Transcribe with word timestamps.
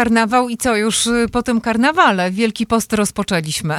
karnawał 0.00 0.48
i 0.48 0.56
co, 0.56 0.76
już 0.76 1.06
y, 1.06 1.26
po 1.32 1.42
tym 1.42 1.60
karnawale 1.60 2.30
Wielki 2.30 2.66
Post 2.66 2.92
rozpoczęliśmy. 2.92 3.74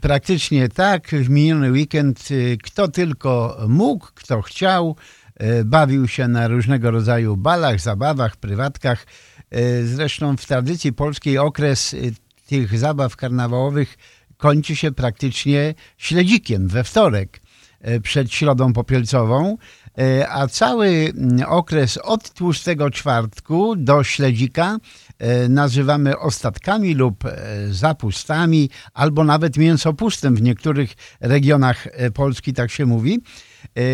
Praktycznie 0.00 0.68
tak. 0.68 1.08
W 1.08 1.28
miniony 1.28 1.70
weekend 1.70 2.30
y, 2.30 2.58
kto 2.62 2.88
tylko 2.88 3.56
mógł, 3.68 4.06
kto 4.14 4.42
chciał, 4.42 4.96
y, 5.42 5.64
bawił 5.64 6.08
się 6.08 6.28
na 6.28 6.48
różnego 6.48 6.90
rodzaju 6.90 7.36
balach, 7.36 7.80
zabawach, 7.80 8.36
prywatkach. 8.36 9.06
Zresztą 9.84 10.36
w 10.36 10.46
tradycji 10.46 10.92
polskiej 10.92 11.38
okres 11.38 11.96
tych 12.46 12.78
zabaw 12.78 13.16
karnawałowych 13.16 13.98
kończy 14.36 14.76
się 14.76 14.92
praktycznie 14.92 15.74
śledzikiem 15.98 16.68
we 16.68 16.84
wtorek 16.84 17.40
przed 18.02 18.32
środą 18.32 18.72
popielcową, 18.72 19.56
a 20.28 20.46
cały 20.46 20.88
mm, 20.88 21.46
okres 21.48 21.98
od 22.02 22.30
tłustego 22.30 22.90
czwartku 22.90 23.76
do 23.76 24.04
śledzika 24.04 24.78
nazywamy 25.48 26.18
ostatkami 26.18 26.94
lub 26.94 27.24
e, 27.24 27.30
zapustami, 27.70 28.70
albo 28.94 29.24
nawet 29.24 29.56
mięsopustem 29.56 30.36
w 30.36 30.42
niektórych 30.42 30.94
regionach 31.20 31.86
e, 31.86 32.10
Polski, 32.10 32.52
tak 32.52 32.70
się 32.70 32.86
mówi. 32.86 33.20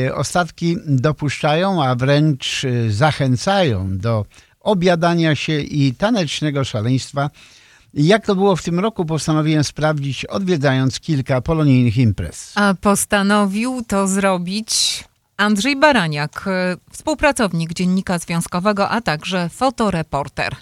E, 0.06 0.14
Ostatki 0.14 0.76
dopuszczają, 0.86 1.84
a 1.84 1.94
wręcz 1.94 2.64
e, 2.64 2.90
zachęcają 2.90 3.98
do 3.98 4.24
obiadania 4.60 5.34
się 5.34 5.60
i 5.60 5.94
tanecznego 5.94 6.64
szaleństwa. 6.64 7.30
Jak 7.94 8.26
to 8.26 8.34
było 8.34 8.56
w 8.56 8.62
tym 8.62 8.80
roku, 8.80 9.04
postanowiłem 9.04 9.64
sprawdzić, 9.64 10.24
odwiedzając 10.24 11.00
kilka 11.00 11.40
polonijnych 11.40 11.96
imprez. 11.96 12.52
A 12.54 12.74
postanowił 12.80 13.82
to 13.88 14.08
zrobić 14.08 15.04
Andrzej 15.36 15.76
Baraniak, 15.76 16.48
współpracownik 16.90 17.72
Dziennika 17.72 18.18
Związkowego, 18.18 18.88
a 18.88 19.00
także 19.00 19.48
fotoreporter. 19.48 20.56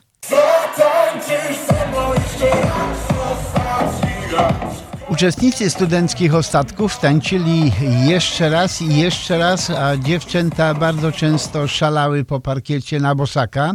Uczestnicy 5.09 5.71
studenckich 5.71 6.35
ostatków 6.35 6.99
tańczyli 6.99 7.73
jeszcze 8.07 8.51
raz 8.51 8.83
i 8.83 8.97
jeszcze 8.97 9.39
raz, 9.39 9.71
a 9.71 9.97
dziewczęta 9.97 10.75
bardzo 10.75 11.13
często 11.13 11.69
szalały 11.69 12.25
po 12.25 12.41
parkiecie 12.41 13.01
na 13.01 13.15
bosaka, 13.15 13.75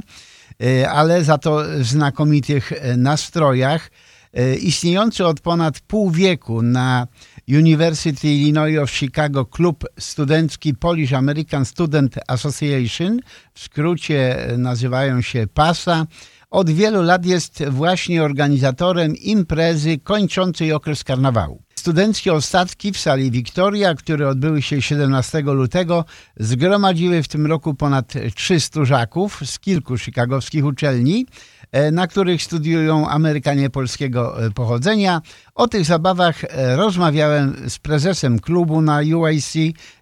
e, 0.64 0.90
ale 0.90 1.24
za 1.24 1.38
to 1.38 1.64
w 1.80 1.86
znakomitych 1.86 2.72
e, 2.72 2.98
nastrojach. 2.98 3.92
E, 4.34 4.56
Istniejący 4.56 5.26
od 5.26 5.40
ponad 5.40 5.80
pół 5.80 6.12
wieku 6.12 6.62
na 6.62 7.08
University 7.48 8.28
Illinois 8.28 8.78
of 8.78 8.92
Chicago 8.92 9.46
klub 9.46 9.86
studencki 10.00 10.74
Polish 10.74 11.14
American 11.14 11.66
Student 11.66 12.16
Association, 12.28 13.20
w 13.54 13.60
skrócie 13.60 14.48
nazywają 14.58 15.22
się 15.22 15.48
PASA, 15.54 16.06
od 16.54 16.70
wielu 16.70 17.02
lat 17.02 17.26
jest 17.26 17.64
właśnie 17.70 18.24
organizatorem 18.24 19.16
imprezy 19.16 20.00
kończącej 20.00 20.74
okres 20.74 21.04
karnawału. 21.04 21.64
Studenckie 21.76 22.34
ostatki 22.34 22.92
w 22.92 22.98
sali 22.98 23.32
Wiktoria, 23.32 23.96
które 23.96 24.30
odbyły 24.30 24.62
się 24.62 24.82
17 24.82 25.42
lutego, 25.42 26.06
zgromadziły 26.38 27.24
w 27.24 27.28
tym 27.28 27.46
roku 27.46 27.74
ponad 27.74 28.14
300 28.36 28.86
żaków 28.86 29.42
z 29.46 29.60
kilku 29.60 29.98
chicagowskich 29.98 30.66
uczelni, 30.66 31.26
e, 31.72 31.92
na 31.92 32.08
których 32.08 32.44
studiują 32.44 33.10
Amerykanie 33.10 33.70
polskiego 33.70 34.46
e, 34.46 34.52
pochodzenia. 34.52 35.22
O 35.56 35.68
tych 35.68 35.86
zabawach 35.86 36.44
e, 36.44 36.76
rozmawiałem 36.76 37.70
z 37.70 37.80
prezesem 37.80 38.40
klubu 38.40 38.82
na 38.82 39.00
UIC, 39.18 39.54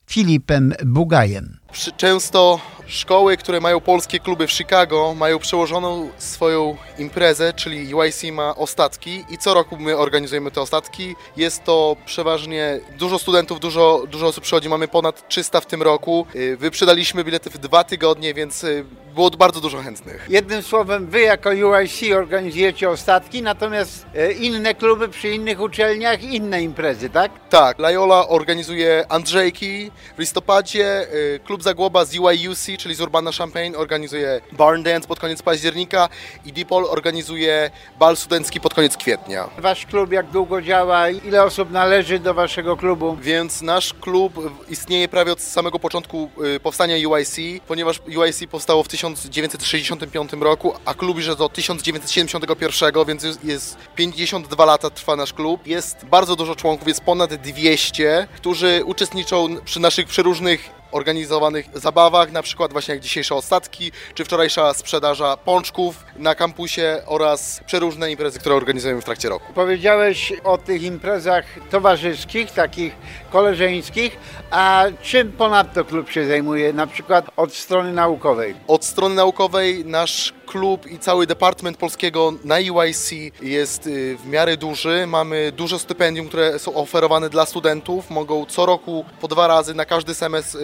Filipem 0.09 0.73
Bugajem. 0.85 1.57
Często 1.97 2.59
szkoły, 2.87 3.37
które 3.37 3.59
mają 3.59 3.79
polskie 3.79 4.19
kluby 4.19 4.47
w 4.47 4.51
Chicago, 4.51 5.15
mają 5.17 5.39
przełożoną 5.39 6.09
swoją 6.17 6.77
imprezę, 6.97 7.53
czyli 7.53 7.93
UIC 7.95 8.23
ma 8.23 8.55
ostatki 8.55 9.23
i 9.29 9.37
co 9.37 9.53
roku 9.53 9.77
my 9.77 9.97
organizujemy 9.97 10.51
te 10.51 10.61
ostatki. 10.61 11.15
Jest 11.37 11.63
to 11.63 11.95
przeważnie 12.05 12.79
dużo 12.97 13.19
studentów, 13.19 13.59
dużo, 13.59 14.03
dużo 14.11 14.27
osób 14.27 14.43
przychodzi, 14.43 14.69
mamy 14.69 14.87
ponad 14.87 15.27
300 15.27 15.61
w 15.61 15.65
tym 15.65 15.81
roku. 15.81 16.27
Y, 16.35 16.57
Wyprzedaliśmy 16.57 17.23
bilety 17.23 17.49
w 17.49 17.57
dwa 17.57 17.83
tygodnie, 17.83 18.33
więc 18.33 18.63
y, 18.63 18.85
było 19.15 19.29
bardzo 19.29 19.61
dużo 19.61 19.77
chętnych. 19.77 20.27
Jednym 20.29 20.61
słowem, 20.61 21.07
wy 21.07 21.21
jako 21.21 21.49
UIC 21.49 22.13
organizujecie 22.15 22.89
ostatki, 22.89 23.41
natomiast 23.41 24.05
e, 24.15 24.31
inne 24.31 24.75
kluby 24.75 25.09
przy 25.09 25.29
innych 25.29 25.40
uczelniach 25.49 26.23
inne 26.23 26.61
imprezy, 26.63 27.09
tak? 27.09 27.31
Tak, 27.49 27.79
Lajola 27.79 28.27
organizuje 28.27 29.05
Andrzejki 29.09 29.91
w 30.15 30.19
listopadzie, 30.19 31.07
y, 31.13 31.39
Klub 31.45 31.63
Zagłoba 31.63 32.05
z 32.05 32.17
UIUC, 32.19 32.67
czyli 32.79 32.95
z 32.95 33.01
Urbana 33.01 33.31
Champaign, 33.31 33.75
organizuje 33.75 34.41
Barn 34.51 34.83
Dance 34.83 35.07
pod 35.07 35.19
koniec 35.19 35.41
października 35.41 36.09
i 36.45 36.53
Dipol 36.53 36.85
organizuje 36.85 37.71
bal 37.99 38.17
studencki 38.17 38.59
pod 38.61 38.73
koniec 38.73 38.97
kwietnia. 38.97 39.49
Wasz 39.57 39.85
klub 39.85 40.11
jak 40.11 40.25
długo 40.31 40.61
działa? 40.61 41.09
Ile 41.09 41.43
osób 41.43 41.71
należy 41.71 42.19
do 42.19 42.33
waszego 42.33 42.77
klubu? 42.77 43.17
Więc 43.21 43.61
nasz 43.61 43.93
klub 43.93 44.33
istnieje 44.69 45.07
prawie 45.07 45.31
od 45.31 45.41
samego 45.41 45.79
początku 45.79 46.29
y, 46.55 46.59
powstania 46.59 47.09
UIC, 47.09 47.35
ponieważ 47.67 47.99
UIC 48.17 48.43
powstało 48.51 48.83
w 48.83 48.87
1965 48.87 50.31
roku, 50.39 50.73
a 50.85 50.93
klub 50.93 51.17
już 51.17 51.27
jest 51.27 51.41
od 51.41 51.53
1971, 51.53 53.05
więc 53.07 53.23
jest- 53.23 53.43
jest 53.45 53.77
52 53.95 54.65
lata 54.65 54.89
trwa 54.89 55.15
nasz 55.15 55.30
klub. 55.33 55.67
Jest 55.67 56.05
bardzo 56.05 56.35
dużo 56.35 56.55
członków, 56.55 56.87
jest 56.87 57.01
ponad 57.01 57.33
200, 57.33 58.27
którzy 58.35 58.81
uczestniczą 58.85 59.55
przy 59.65 59.79
naszych 59.79 60.07
przeróżnych 60.07 60.80
organizowanych 60.91 61.65
zabawach, 61.73 62.31
na 62.31 62.41
przykład 62.41 62.71
właśnie 62.71 62.93
jak 62.93 63.03
dzisiejsze 63.03 63.35
ostatki, 63.35 63.91
czy 64.13 64.25
wczorajsza 64.25 64.73
sprzedaża 64.73 65.37
pączków 65.37 66.03
na 66.15 66.35
kampusie 66.35 67.01
oraz 67.05 67.61
przeróżne 67.65 68.11
imprezy, 68.11 68.39
które 68.39 68.55
organizujemy 68.55 69.01
w 69.01 69.05
trakcie 69.05 69.29
roku. 69.29 69.53
Powiedziałeś 69.53 70.33
o 70.43 70.57
tych 70.57 70.83
imprezach 70.83 71.45
towarzyskich, 71.69 72.51
takich 72.51 72.93
koleżeńskich, 73.31 74.17
a 74.51 74.85
czym 75.01 75.31
ponadto 75.31 75.85
klub 75.85 76.11
się 76.11 76.27
zajmuje, 76.27 76.73
na 76.73 76.87
przykład 76.87 77.25
od 77.37 77.53
strony 77.53 77.93
naukowej? 77.93 78.55
Od 78.67 78.85
strony 78.85 79.15
naukowej 79.15 79.85
nasz 79.85 80.33
klub 80.51 80.91
i 80.91 80.99
cały 80.99 81.27
departament 81.27 81.77
polskiego 81.77 82.33
na 82.43 82.55
UIC 82.55 83.11
jest 83.41 83.87
y, 83.87 84.17
w 84.17 84.27
miarę 84.27 84.57
duży. 84.57 85.07
Mamy 85.07 85.51
dużo 85.51 85.79
stypendium, 85.79 86.27
które 86.27 86.59
są 86.59 86.73
oferowane 86.73 87.29
dla 87.29 87.45
studentów. 87.45 88.09
Mogą 88.09 88.45
co 88.45 88.65
roku 88.65 89.05
po 89.21 89.27
dwa 89.27 89.47
razy 89.47 89.73
na 89.73 89.85
każdy 89.85 90.13
semestr 90.13 90.57
y, 90.57 90.61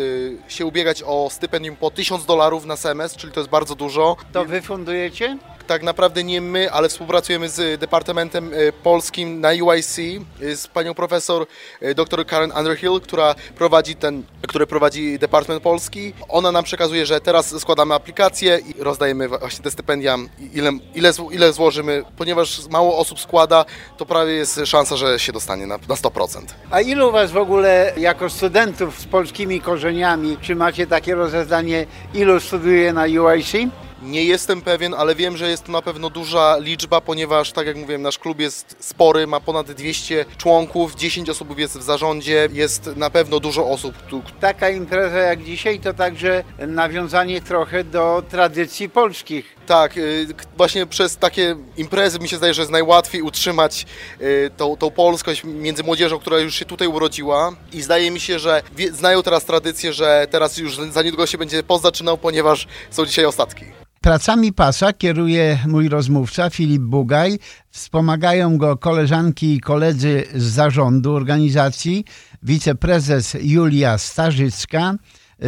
się 0.48 0.66
ubiegać 0.66 1.04
o 1.06 1.30
stypendium 1.32 1.76
po 1.76 1.92
1000 1.92 2.26
dolarów 2.26 2.66
na 2.66 2.76
semestr, 2.76 3.20
czyli 3.20 3.34
to 3.34 3.40
jest 3.40 3.50
bardzo 3.50 3.76
dużo. 3.76 4.16
To 4.34 4.46
wy 4.46 4.62
fundujecie? 4.62 5.38
Tak 5.68 5.84
naprawdę 5.84 6.24
nie 6.24 6.42
my, 6.42 6.72
ale 6.72 6.90
współpracujemy 6.90 7.50
z 7.50 7.80
Departamentem 7.80 8.52
e, 8.54 8.72
Polskim 8.72 9.42
na 9.42 9.50
UIC, 9.50 10.00
e, 10.00 10.56
z 10.56 10.68
panią 10.68 10.94
profesor 10.94 11.48
e, 11.82 11.96
dr 11.96 12.26
Karen 12.26 12.52
Underhill, 12.58 13.02
która 13.02 13.36
prowadzi 13.56 13.96
ten, 13.96 14.24
który 14.48 14.68
prowadzi 14.68 15.20
Departament 15.20 15.64
Polski. 15.64 16.14
Ona 16.30 16.52
nam 16.52 16.64
przekazuje, 16.64 17.06
że 17.06 17.22
teraz 17.22 17.60
składamy 17.60 17.94
aplikację 17.94 18.60
i 18.60 18.84
rozdajemy 18.84 19.28
właśnie 19.28 19.64
te 19.64 19.72
stypendia, 19.72 20.18
ile, 20.54 20.72
ile, 20.96 21.12
ile 21.32 21.54
złożymy. 21.54 22.04
Ponieważ 22.18 22.68
mało 22.70 22.98
osób 22.98 23.20
składa, 23.20 23.66
to 23.98 24.06
prawie 24.06 24.34
jest 24.34 24.62
szansa, 24.66 24.98
że 24.98 25.20
się 25.20 25.32
dostanie 25.32 25.68
na, 25.68 25.78
na 25.78 25.96
100%. 25.96 26.42
A 26.72 26.82
ilu 26.82 27.12
was 27.12 27.32
w 27.32 27.38
ogóle 27.38 27.94
jako 27.98 28.30
studentów 28.30 29.00
z 29.00 29.06
polskimi 29.06 29.62
korzeniami, 29.62 30.38
czy 30.42 30.56
macie 30.56 30.88
takie 30.88 31.16
rozeznanie, 31.16 31.86
ilu 32.14 32.40
studiuje 32.40 32.94
na 32.94 33.04
UIC? 33.04 33.54
Nie 34.02 34.24
jestem 34.24 34.62
pewien, 34.62 34.94
ale 34.94 35.16
wiem, 35.16 35.38
że 35.38 35.50
jest 35.50 35.64
to 35.64 35.72
na 35.72 35.82
pewno 35.82 36.10
duża 36.10 36.58
liczba, 36.58 37.02
ponieważ, 37.02 37.52
tak 37.52 37.68
jak 37.68 37.76
mówiłem, 37.78 38.02
nasz 38.02 38.18
klub 38.20 38.40
jest 38.40 38.76
spory, 38.80 39.28
ma 39.28 39.40
ponad 39.40 39.72
200 39.72 40.26
członków, 40.38 40.96
10 40.96 41.30
osób 41.30 41.60
jest 41.60 41.78
w 41.78 41.84
zarządzie, 41.84 42.50
jest 42.54 42.90
na 42.96 43.10
pewno 43.10 43.40
dużo 43.40 43.70
osób, 43.70 43.98
tu- 44.10 44.22
Taka 44.40 44.70
impreza 44.70 45.18
jak 45.18 45.44
dzisiaj 45.44 45.80
to 45.80 45.94
także 45.94 46.44
nawiązanie 46.68 47.42
trochę 47.42 47.84
do 47.84 48.24
tradycji 48.30 48.90
polskich. 48.90 49.56
Tak, 49.68 49.98
y, 49.98 50.28
właśnie 50.58 50.86
przez 50.86 51.18
takie 51.18 51.56
imprezy 51.78 52.20
mi 52.20 52.30
się 52.30 52.38
zdaje, 52.38 52.54
że 52.54 52.62
jest 52.62 52.72
najłatwiej 52.72 53.22
utrzymać 53.22 53.86
y, 54.22 54.52
tą, 54.58 54.78
tą 54.78 54.92
polskość 54.92 55.44
między 55.44 55.84
młodzieżą, 55.84 56.20
która 56.20 56.40
już 56.40 56.56
się 56.56 56.66
tutaj 56.66 56.88
urodziła 56.88 57.52
i 57.74 57.82
zdaje 57.82 58.12
mi 58.12 58.20
się, 58.20 58.40
że 58.40 58.62
znają 58.92 59.24
teraz 59.24 59.46
tradycję, 59.46 59.94
że 59.94 60.28
teraz 60.32 60.58
już 60.58 60.76
za 60.76 61.02
niedługo 61.02 61.26
się 61.28 61.38
będzie 61.38 61.64
post 61.64 61.84
zaczynał, 61.84 62.18
ponieważ 62.18 62.68
są 62.92 63.06
dzisiaj 63.06 63.26
ostatki. 63.26 63.66
Pracami 64.08 64.54
pasa 64.54 64.94
kieruje 64.94 65.60
mój 65.68 65.90
rozmówca 65.90 66.50
Filip 66.50 66.82
Bugaj. 66.82 67.40
Wspomagają 67.70 68.58
go 68.58 68.78
koleżanki 68.78 69.54
i 69.54 69.60
koledzy 69.60 70.24
z 70.36 70.44
zarządu 70.44 71.16
organizacji, 71.16 72.06
wiceprezes 72.44 73.38
Julia 73.42 73.98
Starzycka, 73.98 74.96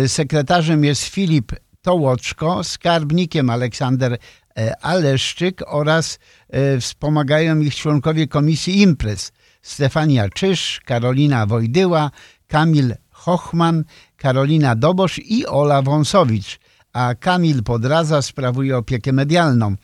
sekretarzem 0.07 0.83
jest 0.83 1.03
Filip 1.03 1.51
Tołoczko, 1.81 2.63
skarbnikiem 2.63 3.49
Aleksander 3.49 4.17
e, 4.57 4.83
Aleszczyk 4.83 5.61
oraz 5.67 6.19
e, 6.49 6.79
wspomagają 6.79 7.59
ich 7.59 7.75
członkowie 7.75 8.27
komisji 8.27 8.81
imprez. 8.81 9.31
Stefania 9.61 10.29
Czysz, 10.29 10.81
Karolina 10.85 11.45
Wojdyła, 11.45 12.11
Kamil 12.47 12.95
Hochman, 13.09 13.83
Karolina 14.17 14.75
Dobosz 14.75 15.19
i 15.19 15.47
Ola 15.47 15.81
Wąsowicz 15.81 16.59
a 16.93 17.15
Kamil 17.19 17.63
Podraza 17.63 18.21
sprawuje 18.21 18.77
opiekę 18.77 19.11
medialną. 19.13 19.75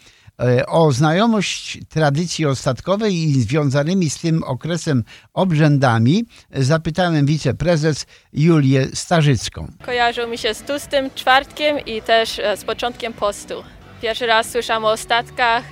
E, 0.42 0.66
O 0.66 0.92
znajomość 0.92 1.80
tradycji 1.90 2.46
ostatkowej 2.46 3.14
i 3.16 3.42
związanymi 3.42 4.10
z 4.10 4.20
tym 4.20 4.44
okresem 4.44 5.04
obrzędami 5.34 6.26
zapytałem 6.52 7.26
wiceprezes 7.26 8.06
Julię 8.34 8.88
Starzycką. 8.94 9.68
Kojarzą 9.86 10.28
mi 10.28 10.38
się 10.38 10.54
z 10.54 10.62
tłustym 10.62 11.10
czwartkiem 11.16 11.80
i 11.86 12.02
też 12.02 12.40
e, 12.40 12.58
z 12.58 12.64
początkiem 12.64 13.14
postu. 13.14 13.64
Pierwszy 14.02 14.26
raz 14.26 14.52
słyszałam 14.52 14.86
o 14.86 14.92
ostatkach. 14.92 15.64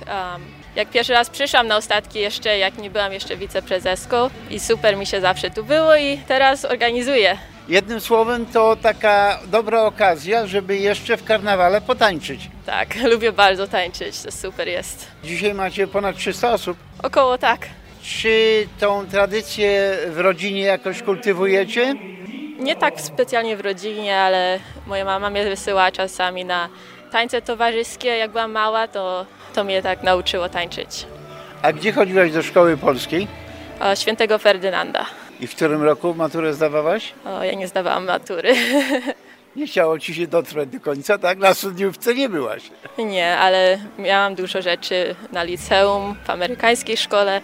jak 0.76 0.90
pierwszy 0.90 1.12
raz 1.12 1.30
przyszłam 1.30 1.66
na 1.66 1.76
ostatki 1.76 2.18
jeszcze, 2.18 2.58
jak 2.58 2.78
nie 2.78 2.90
byłam 2.90 3.12
jeszcze 3.12 3.36
wiceprezeską 3.36 4.30
i 4.50 4.60
super 4.60 4.96
mi 4.96 5.06
się 5.06 5.20
zawsze 5.20 5.50
tu 5.50 5.64
było 5.64 5.96
i 5.96 6.18
teraz 6.28 6.64
organizuję. 6.64 7.38
Jednym 7.68 8.00
słowem 8.00 8.46
to 8.46 8.76
taka 8.76 9.38
dobra 9.46 9.82
okazja, 9.82 10.46
żeby 10.46 10.76
jeszcze 10.76 11.16
w 11.16 11.24
karnawale 11.24 11.80
potańczyć. 11.80 12.50
Tak, 12.66 12.94
lubię 13.12 13.32
bardzo 13.32 13.68
tańczyć, 13.68 14.22
to 14.22 14.32
super 14.32 14.68
jest. 14.68 15.06
Dzisiaj 15.24 15.54
macie 15.54 15.86
ponad 15.86 16.16
300 16.16 16.52
osób. 16.52 16.76
Około 17.02 17.38
tak. 17.38 17.66
Czy 18.02 18.66
tą 18.80 19.06
tradycję 19.06 19.96
w 20.10 20.18
rodzinie 20.18 20.60
jakoś 20.60 21.02
kultywujecie? 21.02 21.94
Nie 22.58 22.76
tak 22.76 23.00
specjalnie 23.00 23.56
w 23.56 23.60
rodzinie, 23.60 24.16
ale 24.18 24.58
moja 24.86 25.04
mama 25.04 25.30
mnie 25.30 25.44
wysyła 25.44 25.92
czasami 25.92 26.44
na 26.44 26.68
tańce 27.10 27.42
towarzyskie. 27.42 28.08
Jak 28.08 28.30
byłam 28.30 28.52
mała, 28.52 28.88
to, 28.88 29.26
to 29.54 29.64
mnie 29.64 29.82
tak 29.82 30.02
nauczyło 30.02 30.48
tańczyć. 30.48 31.06
A 31.62 31.72
gdzie 31.72 31.92
chodziłaś 31.92 32.32
do 32.32 32.42
szkoły 32.42 32.76
polskiej? 32.76 33.28
O, 33.80 33.96
świętego 33.96 34.38
Ferdynanda. 34.38 35.06
I 35.44 35.46
w 35.46 35.54
którym 35.54 35.82
roku 35.82 36.14
maturę 36.14 36.54
zdawałaś? 36.54 37.12
O, 37.24 37.44
ja 37.44 37.54
nie 37.54 37.68
zdawałam 37.68 38.04
matury. 38.04 38.54
Nie 39.56 39.66
chciało 39.66 39.98
ci 39.98 40.14
się 40.14 40.26
dotrwać 40.26 40.68
do 40.68 40.80
końca, 40.80 41.18
tak? 41.18 41.38
Na 41.38 41.54
studiówce 41.54 42.14
nie 42.14 42.28
byłaś. 42.28 42.62
Nie, 42.98 43.38
ale 43.38 43.78
miałam 43.98 44.34
dużo 44.34 44.62
rzeczy 44.62 45.14
na 45.32 45.42
liceum, 45.42 46.14
w 46.24 46.30
amerykańskiej 46.30 46.96
szkole 46.96 47.40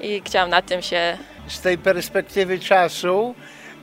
i 0.00 0.22
chciałam 0.24 0.50
na 0.50 0.62
tym 0.62 0.82
się. 0.82 1.18
Z 1.48 1.60
tej 1.60 1.78
perspektywy 1.78 2.58
czasu, 2.58 3.34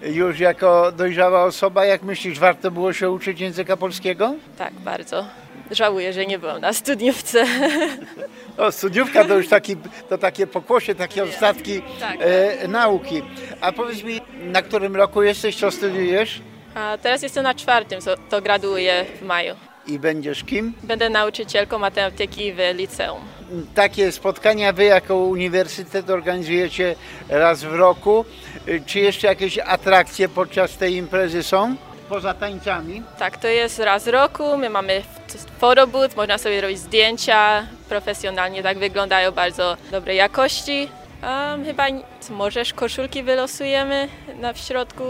już 0.01 0.39
jako 0.39 0.91
dojrzała 0.91 1.43
osoba, 1.43 1.85
jak 1.85 2.03
myślisz, 2.03 2.39
warto 2.39 2.71
było 2.71 2.93
się 2.93 3.09
uczyć 3.11 3.39
języka 3.39 3.77
polskiego? 3.77 4.33
Tak, 4.57 4.73
bardzo. 4.73 5.25
Żałuję, 5.71 6.13
że 6.13 6.25
nie 6.25 6.39
byłam 6.39 6.61
na 6.61 6.73
studiówce. 6.73 7.45
O, 8.57 8.71
studiówka 8.71 9.25
to 9.25 9.37
już 9.37 9.47
taki, 9.47 9.75
to 10.09 10.17
takie 10.17 10.47
pokłosie, 10.47 10.95
takie 10.95 11.23
ostatki 11.23 11.81
Tak. 11.99 12.17
e, 12.19 12.67
nauki. 12.67 13.21
A 13.61 13.71
powiedz 13.71 14.03
mi, 14.03 14.21
na 14.43 14.61
którym 14.61 14.95
roku 14.95 15.23
jesteś, 15.23 15.55
co 15.55 15.71
studiujesz 15.71 16.41
A 16.75 16.97
teraz 17.01 17.21
jestem 17.23 17.43
na 17.43 17.55
czwartym, 17.55 17.99
to 18.29 18.41
graduję 18.41 19.05
w 19.21 19.25
maju. 19.25 19.55
i 19.87 19.99
będziesz 19.99 20.43
kim? 20.43 20.73
Będę 20.83 21.09
nauczycielką 21.09 21.79
matematyki 21.79 22.53
w 22.53 22.57
liceum. 22.73 23.19
Takie 23.75 24.11
spotkania 24.11 24.73
wy 24.73 24.83
jako 24.83 25.15
uniwersytet 25.15 26.09
organizujecie 26.09 26.95
raz 27.29 27.63
w 27.63 27.73
roku. 27.75 28.25
Y, 28.67 28.81
Czy 28.85 28.99
jeszcze 28.99 29.27
jakieś 29.27 29.57
atrakcje 29.59 30.29
podczas 30.29 30.77
tej 30.77 30.95
imprezy 30.95 31.43
są? 31.43 31.75
Poza 32.09 32.33
tańcami? 32.33 33.03
Tak, 33.19 33.37
to 33.37 33.47
jest 33.47 33.79
raz 33.79 34.03
w 34.03 34.07
roku. 34.07 34.57
My 34.57 34.69
mamy 34.69 35.01
photobooth, 35.59 36.15
można 36.15 36.37
sobie 36.37 36.61
robić 36.61 36.79
zdjęcia 36.79 37.67
profesjonalnie, 37.89 38.63
tak 38.63 38.79
wyglądają 38.79 39.31
bardzo 39.31 39.77
dobrej 39.91 40.17
jakości. 40.17 40.89
Um, 41.23 41.65
chyba 41.65 41.83
możesz 42.29 42.73
koszulki 42.73 43.23
wylosujemy 43.23 44.07
na 44.39 44.53
w 44.53 44.57
środku, 44.57 45.03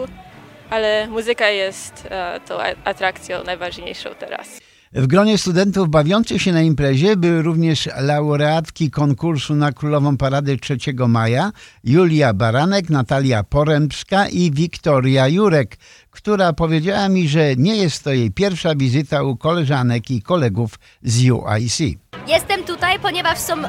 ale 0.70 1.08
muzyka 1.08 1.50
jest 1.50 2.08
e, 2.10 2.40
tą 2.48 2.58
atrakcją 2.84 3.44
najważniejszą 3.44 4.10
teraz. 4.20 4.60
W 4.94 5.08
gronie 5.08 5.38
studentów 5.38 5.90
bawiących 5.90 6.42
się 6.42 6.52
na 6.52 6.62
imprezie 6.62 7.16
były 7.16 7.42
również 7.42 7.90
laureatki 7.98 8.92
konkursu 8.92 9.56
na 9.56 9.72
Królową 9.72 10.18
Parady 10.18 10.58
3 10.58 10.78
maja 11.08 11.52
Julia 11.84 12.34
Baranek, 12.34 12.90
Natalia 12.90 13.44
Porębska 13.44 14.28
i 14.28 14.52
Wiktoria 14.52 15.28
Jurek, 15.28 15.78
która 16.18 16.54
powiedziała 16.54 17.10
mi, 17.10 17.28
że 17.28 17.56
nie 17.56 17.76
jest 17.76 18.04
to 18.04 18.12
jej 18.12 18.32
pierwsza 18.32 18.76
wizyta 18.76 19.24
u 19.24 19.36
koleżanek 19.36 20.12
i 20.12 20.22
kolegów 20.22 20.80
z 21.04 21.30
UIC. 21.30 21.98
Jestem 22.28 22.64
tutaj, 22.64 23.00
ponieważ 23.00 23.38
są 23.38 23.54
e, 23.54 23.68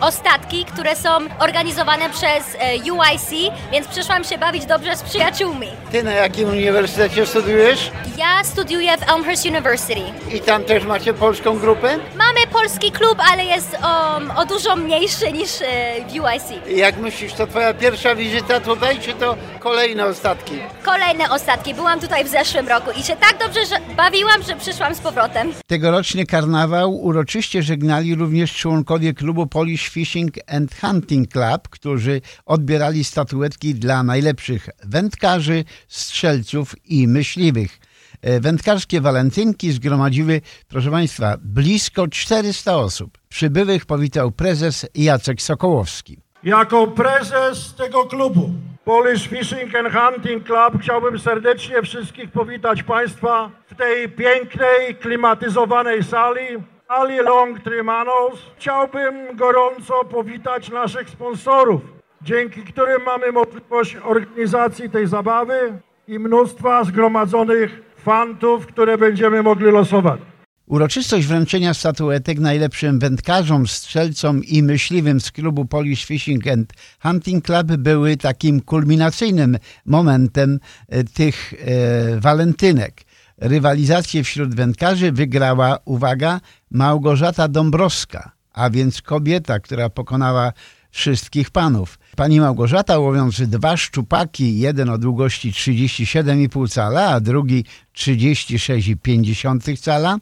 ostatki, 0.00 0.64
które 0.64 0.96
są 0.96 1.08
organizowane 1.38 2.10
przez 2.10 2.56
e, 2.58 2.92
UIC, 2.92 3.52
więc 3.72 3.88
przyszłam 3.88 4.24
się 4.24 4.38
bawić 4.38 4.66
dobrze 4.66 4.96
z 4.96 5.02
przyjaciółmi. 5.02 5.66
Ty 5.92 6.02
na 6.02 6.12
jakim 6.12 6.48
uniwersytecie 6.48 7.26
studiujesz? 7.26 7.90
Ja 8.18 8.44
studiuję 8.44 8.96
w 8.98 9.10
Elmhurst 9.10 9.46
University. 9.46 10.00
I 10.34 10.40
tam 10.40 10.64
też 10.64 10.84
macie 10.84 11.14
polską 11.14 11.58
grupę? 11.58 11.98
Mamy 12.16 12.46
polski 12.52 12.92
klub, 12.92 13.18
ale 13.32 13.44
jest 13.44 13.72
um, 13.72 14.30
o 14.30 14.44
dużo 14.46 14.76
mniejszy 14.76 15.32
niż 15.32 15.62
e, 15.62 15.94
w 16.08 16.12
UIC. 16.12 16.76
Jak 16.76 16.98
myślisz, 16.98 17.32
to 17.32 17.46
twoja 17.46 17.74
pierwsza 17.74 18.14
wizyta 18.14 18.60
tutaj, 18.60 18.98
czy 19.00 19.12
to 19.14 19.36
kolejne 19.60 20.06
ostatki? 20.06 20.54
Kolejne 20.82 21.30
ostatki. 21.30 21.74
Byłam 21.86 22.00
tutaj 22.00 22.24
w 22.24 22.28
zeszłym 22.28 22.68
roku 22.68 22.90
i 23.00 23.02
się 23.02 23.16
tak 23.16 23.38
dobrze 23.38 23.60
bawiłam, 23.96 24.42
że 24.42 24.56
przyszłam 24.56 24.94
z 24.94 25.00
powrotem. 25.00 25.52
Tegoroczny 25.66 26.26
karnawał 26.26 26.94
uroczyście 26.94 27.62
żegnali 27.62 28.14
również 28.14 28.54
członkowie 28.56 29.14
klubu 29.14 29.46
Polish 29.46 29.88
Fishing 29.88 30.34
and 30.46 30.74
Hunting 30.80 31.32
Club, 31.32 31.68
którzy 31.70 32.20
odbierali 32.46 33.04
statuetki 33.04 33.74
dla 33.74 34.02
najlepszych 34.02 34.68
wędkarzy, 34.84 35.64
strzelców 35.88 36.74
i 36.84 37.08
myśliwych. 37.08 37.78
E, 38.22 38.40
Wędkarskie 38.40 39.00
walentynki 39.00 39.72
zgromadziły, 39.72 40.40
proszę 40.68 40.90
Państwa, 40.90 41.36
blisko 41.40 42.08
400 42.08 42.76
osób. 42.76 43.18
Przybyłych 43.28 43.86
powitał 43.86 44.32
prezes 44.32 44.86
Jacek 44.94 45.42
Sokołowski. 45.42 46.25
Jako 46.46 46.86
prezes 46.86 47.74
tego 47.74 48.04
klubu 48.04 48.50
Polish 48.84 49.28
Fishing 49.28 49.74
and 49.74 49.88
Hunting 49.94 50.44
Club 50.44 50.82
chciałbym 50.82 51.18
serdecznie 51.18 51.82
wszystkich 51.82 52.30
powitać 52.30 52.82
Państwa 52.82 53.50
w 53.66 53.74
tej 53.74 54.08
pięknej, 54.08 54.94
klimatyzowanej 55.00 56.02
sali, 56.04 56.46
sali 56.88 57.16
Long 57.16 57.60
Trimanos. 57.60 58.50
Chciałbym 58.56 59.36
gorąco 59.36 60.04
powitać 60.04 60.70
naszych 60.70 61.10
sponsorów, 61.10 61.80
dzięki 62.22 62.62
którym 62.62 63.02
mamy 63.02 63.32
możliwość 63.32 63.96
organizacji 64.04 64.90
tej 64.90 65.06
zabawy 65.06 65.72
i 66.08 66.18
mnóstwa 66.18 66.84
zgromadzonych 66.84 67.82
fantów, 67.96 68.66
które 68.66 68.98
będziemy 68.98 69.42
mogli 69.42 69.70
losować. 69.70 70.20
Uroczystość 70.66 71.26
wręczenia 71.26 71.74
statuetek 71.74 72.38
najlepszym 72.38 72.98
wędkarzom, 72.98 73.66
strzelcom 73.66 74.44
i 74.44 74.62
myśliwym 74.62 75.20
z 75.20 75.32
klubu 75.32 75.64
Polish 75.64 76.04
Fishing 76.04 76.46
and 76.46 76.72
Hunting 77.02 77.44
Club 77.44 77.66
były 77.66 78.16
takim 78.16 78.60
kulminacyjnym 78.60 79.58
momentem 79.84 80.60
e, 80.88 81.04
tych 81.04 81.54
e, 81.54 82.20
walentynek. 82.20 83.04
Rywalizację 83.38 84.24
wśród 84.24 84.54
wędkarzy 84.54 85.12
wygrała, 85.12 85.78
uwaga, 85.84 86.40
Małgorzata 86.70 87.48
Dąbrowska, 87.48 88.32
a 88.52 88.70
więc 88.70 89.02
kobieta, 89.02 89.60
która 89.60 89.90
pokonała 89.90 90.52
wszystkich 90.90 91.50
panów. 91.50 91.98
Pani 92.16 92.40
Małgorzata, 92.40 92.98
łowiąc 92.98 93.40
dwa 93.40 93.76
szczupaki, 93.76 94.58
jeden 94.58 94.88
o 94.88 94.98
długości 94.98 95.52
37,5 95.52 96.68
cala, 96.68 97.08
a 97.08 97.20
drugi 97.20 97.64
36,5 97.94 99.80
cala, 99.80 100.18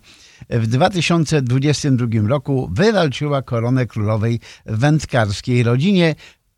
w 0.51 0.67
2022 0.67 2.29
roku 2.29 2.71
wywalczyła 2.73 3.43
koronę 3.43 3.87
królowej 3.87 4.41
wędkarskiej 4.67 5.63
rodzinie, 5.63 6.15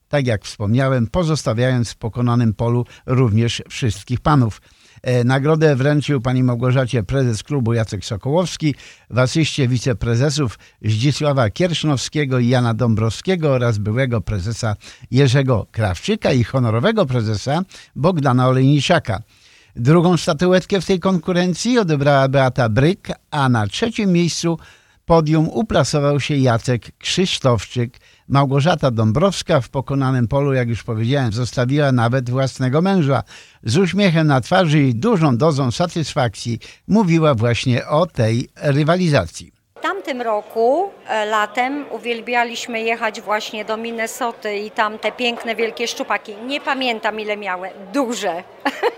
tak 0.09 0.27
jak 0.27 0.45
wspomniałem, 0.45 1.07
pozostawiając 1.07 1.91
w 1.91 1.97
pokonanym 1.97 2.55
polu 2.55 2.85
również 3.07 3.63
wszystkich 3.69 4.21
panów. 4.21 4.61
E, 5.03 5.25
Nagrodę 5.25 5.77
wręczył 5.77 6.21
pani 6.21 6.43
Małgorzacie 6.43 7.03
prezes 7.03 7.43
klubu 7.43 7.73
Jacek 7.73 8.05
Sokołowski, 8.05 8.75
w 9.11 9.69
wiceprezesów 9.69 10.59
Zdzisława 10.83 11.51
Kiersznowskiego 11.51 12.39
i 12.39 12.49
Jana 12.49 12.75
Dąbrowskiego 12.75 13.51
oraz 13.53 13.79
byłego 13.79 14.21
prezesa 14.21 14.77
Jerzego 15.11 15.67
Krawczyka 15.73 16.33
i 16.33 16.45
honorowego 16.45 17.07
prezesa 17.07 17.63
Bogdana 17.97 18.49
Olejniczaka. 18.49 19.23
Drugą 19.79 20.17
statuetkę 20.17 20.81
w 20.81 20.87
tej 20.87 21.01
konkurencji 21.01 21.79
odebrała 21.79 22.29
Beata 22.29 22.69
Bryk, 22.69 23.09
a 23.31 23.49
na 23.49 23.67
trzecim 23.67 24.13
miejscu 24.13 24.59
podium 25.07 25.49
uplasował 25.49 26.21
się 26.21 26.37
Jacek 26.37 26.83
Krzysztofczyk. 26.99 27.99
Małgorzata 28.29 28.91
Dąbrowska 28.91 29.61
w 29.61 29.69
pokonanym 29.69 30.29
polu, 30.29 30.53
jak 30.53 30.69
już 30.69 30.83
powiedziałem, 30.83 31.33
zostawiła 31.33 31.93
nawet 31.93 32.31
własnego 32.31 32.83
męża. 32.83 33.23
Z 33.63 33.77
uśmiechem 33.77 34.27
na 34.27 34.41
twarzy 34.41 34.83
i 34.83 34.95
dużą 34.95 35.37
dozą 35.37 35.71
satysfakcji 35.71 36.59
mówiła 36.89 37.35
właśnie 37.35 37.87
o 37.87 38.07
tej 38.07 38.49
rywalizacji. 38.57 39.53
W 39.79 39.81
tamtym 39.81 40.23
roku, 40.23 40.91
e, 41.09 41.27
latem, 41.27 41.85
uwielbialiśmy 41.91 42.81
jechać 42.81 43.21
właśnie 43.21 43.65
do 43.65 43.77
Minnesoty 43.77 44.57
i 44.57 44.71
tam 44.71 44.99
te 44.99 45.13
piękne, 45.13 45.57
wielkie 45.57 45.89
szczupaki. 45.89 46.33
Nie 46.47 46.61
pamiętam 46.61 47.21
ile 47.21 47.37
miały. 47.37 47.69
Duże. 47.93 48.43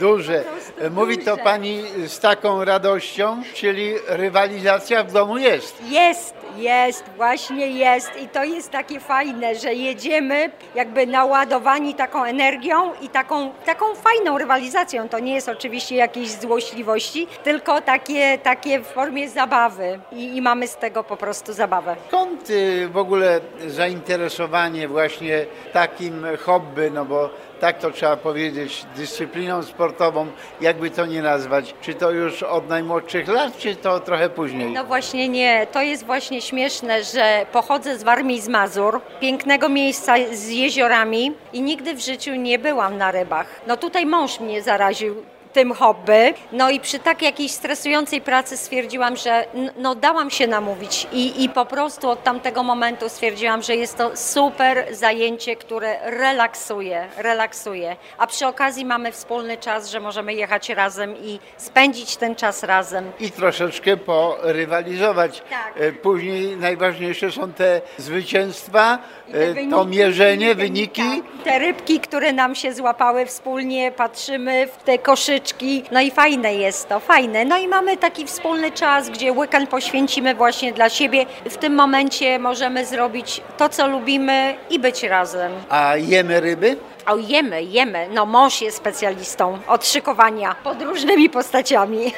Duże. 0.00 0.44
Mówi 0.90 1.18
to 1.18 1.36
pani 1.36 1.82
z 2.06 2.20
taką 2.20 2.64
radością, 2.64 3.42
czyli 3.54 3.94
rywalizacja 4.08 5.04
w 5.04 5.12
domu 5.12 5.38
jest. 5.38 5.82
Jest, 5.90 6.34
Jest, 6.56 7.04
właśnie 7.16 7.66
jest. 7.70 8.10
I 8.22 8.28
to 8.28 8.44
jest 8.44 8.70
takie 8.70 9.00
fajne, 9.00 9.54
że 9.54 9.74
jedziemy 9.74 10.50
jakby 10.74 11.06
naładowani 11.06 11.94
taką 11.94 12.24
energią 12.24 12.92
i 13.00 13.08
taką, 13.08 13.50
taką 13.66 13.94
fajną 13.94 14.38
rywalizacją. 14.38 15.08
To 15.08 15.18
nie 15.18 15.34
jest 15.34 15.48
oczywiście 15.48 15.96
jakieś 15.96 16.30
złośliwości, 16.30 17.26
tylko 17.44 17.80
takie, 17.80 18.38
takie 18.38 18.80
w 18.80 18.86
formie 18.86 19.28
zabawy. 19.28 19.98
I, 20.12 20.36
I 20.36 20.42
mamy 20.42 20.68
z 20.68 20.76
tego 20.76 21.04
po 21.04 21.16
prostu 21.16 21.52
zabawę. 21.52 21.96
Skąd 22.08 22.50
y, 22.50 22.88
w 22.88 22.96
ogóle 22.96 23.40
zainteresowanie 23.66 24.88
właśnie 24.88 25.46
takim 25.72 26.26
hobby, 26.40 26.90
no 26.90 27.04
bo 27.04 27.30
tak 27.60 27.78
to 27.78 27.90
trzeba 27.90 28.16
powiedzieć, 28.16 28.86
dyscypliną 28.96 29.62
sportową, 29.62 30.26
jakby 30.60 30.90
to 30.90 31.06
nie 31.06 31.22
nazwać. 31.22 31.74
Czy 31.80 31.94
to 31.94 32.10
już 32.10 32.42
od 32.42 32.68
najmłodszych 32.68 33.28
lat, 33.28 33.58
czy 33.58 33.76
to 33.76 34.00
trochę 34.00 34.30
później? 34.30 34.70
No 34.70 34.84
właśnie 34.84 35.28
nie, 35.28 35.66
to 35.72 35.82
jest 35.82 36.06
właśnie 36.06 36.40
śmieszne, 36.40 37.04
że 37.04 37.46
pochodzę 37.52 37.98
z 37.98 38.02
Warmii 38.02 38.40
z 38.40 38.48
Mazur, 38.48 39.00
pięknego 39.20 39.68
miejsca 39.68 40.14
z 40.32 40.48
jeziorami 40.48 41.32
i 41.52 41.62
nigdy 41.62 41.94
w 41.94 42.00
życiu 42.00 42.34
nie 42.34 42.58
byłam 42.58 42.96
na 42.98 43.10
rybach. 43.10 43.60
No 43.66 43.76
tutaj 43.76 44.06
mąż 44.06 44.40
mnie 44.40 44.62
zaraził 44.62 45.22
tym 45.56 45.72
hobby. 45.74 46.34
No 46.52 46.70
i 46.70 46.80
przy 46.80 46.98
tak 46.98 47.22
jakiejś 47.22 47.52
stresującej 47.52 48.20
pracy 48.20 48.56
stwierdziłam, 48.56 49.16
że 49.16 49.44
no 49.76 49.94
dałam 49.94 50.30
się 50.30 50.46
namówić 50.46 51.06
i, 51.12 51.44
i 51.44 51.48
po 51.48 51.66
prostu 51.66 52.10
od 52.10 52.22
tamtego 52.22 52.62
momentu 52.62 53.08
stwierdziłam, 53.08 53.62
że 53.62 53.76
jest 53.76 53.96
to 53.98 54.16
super 54.16 54.86
zajęcie, 54.90 55.56
które 55.56 55.96
relaksuje, 56.02 57.06
relaksuje. 57.16 57.96
A 58.18 58.26
przy 58.26 58.46
okazji 58.46 58.84
mamy 58.84 59.12
wspólny 59.12 59.56
czas, 59.56 59.90
że 59.90 60.00
możemy 60.00 60.34
jechać 60.34 60.68
razem 60.68 61.14
i 61.16 61.38
spędzić 61.56 62.16
ten 62.16 62.34
czas 62.34 62.62
razem. 62.62 63.12
I 63.20 63.30
troszeczkę 63.30 63.96
porywalizować. 63.96 65.42
Tak. 65.50 65.72
E, 65.76 65.92
Później 65.92 66.56
najważniejsze 66.56 67.32
są 67.32 67.52
te 67.52 67.80
zwycięstwa, 67.98 68.98
I 69.28 69.32
te 69.32 69.38
e, 69.38 69.52
wyniki, 69.54 69.70
to 69.74 69.84
mierzenie, 69.84 70.48
te- 70.48 70.54
wyniki. 70.54 71.02
tak. 71.02 71.44
Te 71.44 71.58
rybki, 71.58 72.00
które 72.00 72.32
nam 72.32 72.54
się 72.54 72.72
złapały 72.72 73.26
wspólnie, 73.26 73.92
patrzymy 73.92 74.66
w 74.66 74.76
te 74.84 74.98
koszyczki. 74.98 75.45
No 75.92 76.00
i 76.00 76.10
fajne 76.10 76.54
jest 76.54 76.88
to, 76.88 77.00
fajne. 77.00 77.44
No 77.44 77.58
i 77.58 77.68
mamy 77.68 77.96
taki 77.96 78.26
wspólny 78.26 78.70
czas, 78.72 79.10
gdzie 79.10 79.32
weekend 79.32 79.70
poświęcimy 79.70 80.34
właśnie 80.34 80.72
dla 80.72 80.88
siebie. 80.88 81.26
W 81.50 81.56
tym 81.56 81.74
momencie 81.74 82.38
możemy 82.38 82.86
zrobić 82.86 83.40
to, 83.56 83.68
co 83.68 83.86
lubimy 83.88 84.54
i 84.70 84.78
być 84.78 85.02
razem. 85.02 85.52
A 85.68 85.96
jemy 85.96 86.40
ryby? 86.40 86.76
O, 87.06 87.16
jemy, 87.16 87.62
jemy. 87.62 88.08
No 88.12 88.26
mąż 88.26 88.62
jest 88.62 88.76
specjalistą 88.76 89.58
od 89.68 89.86
szykowania 89.86 90.54
pod 90.64 90.82
różnymi 90.82 91.30
postaciami. 91.30 92.12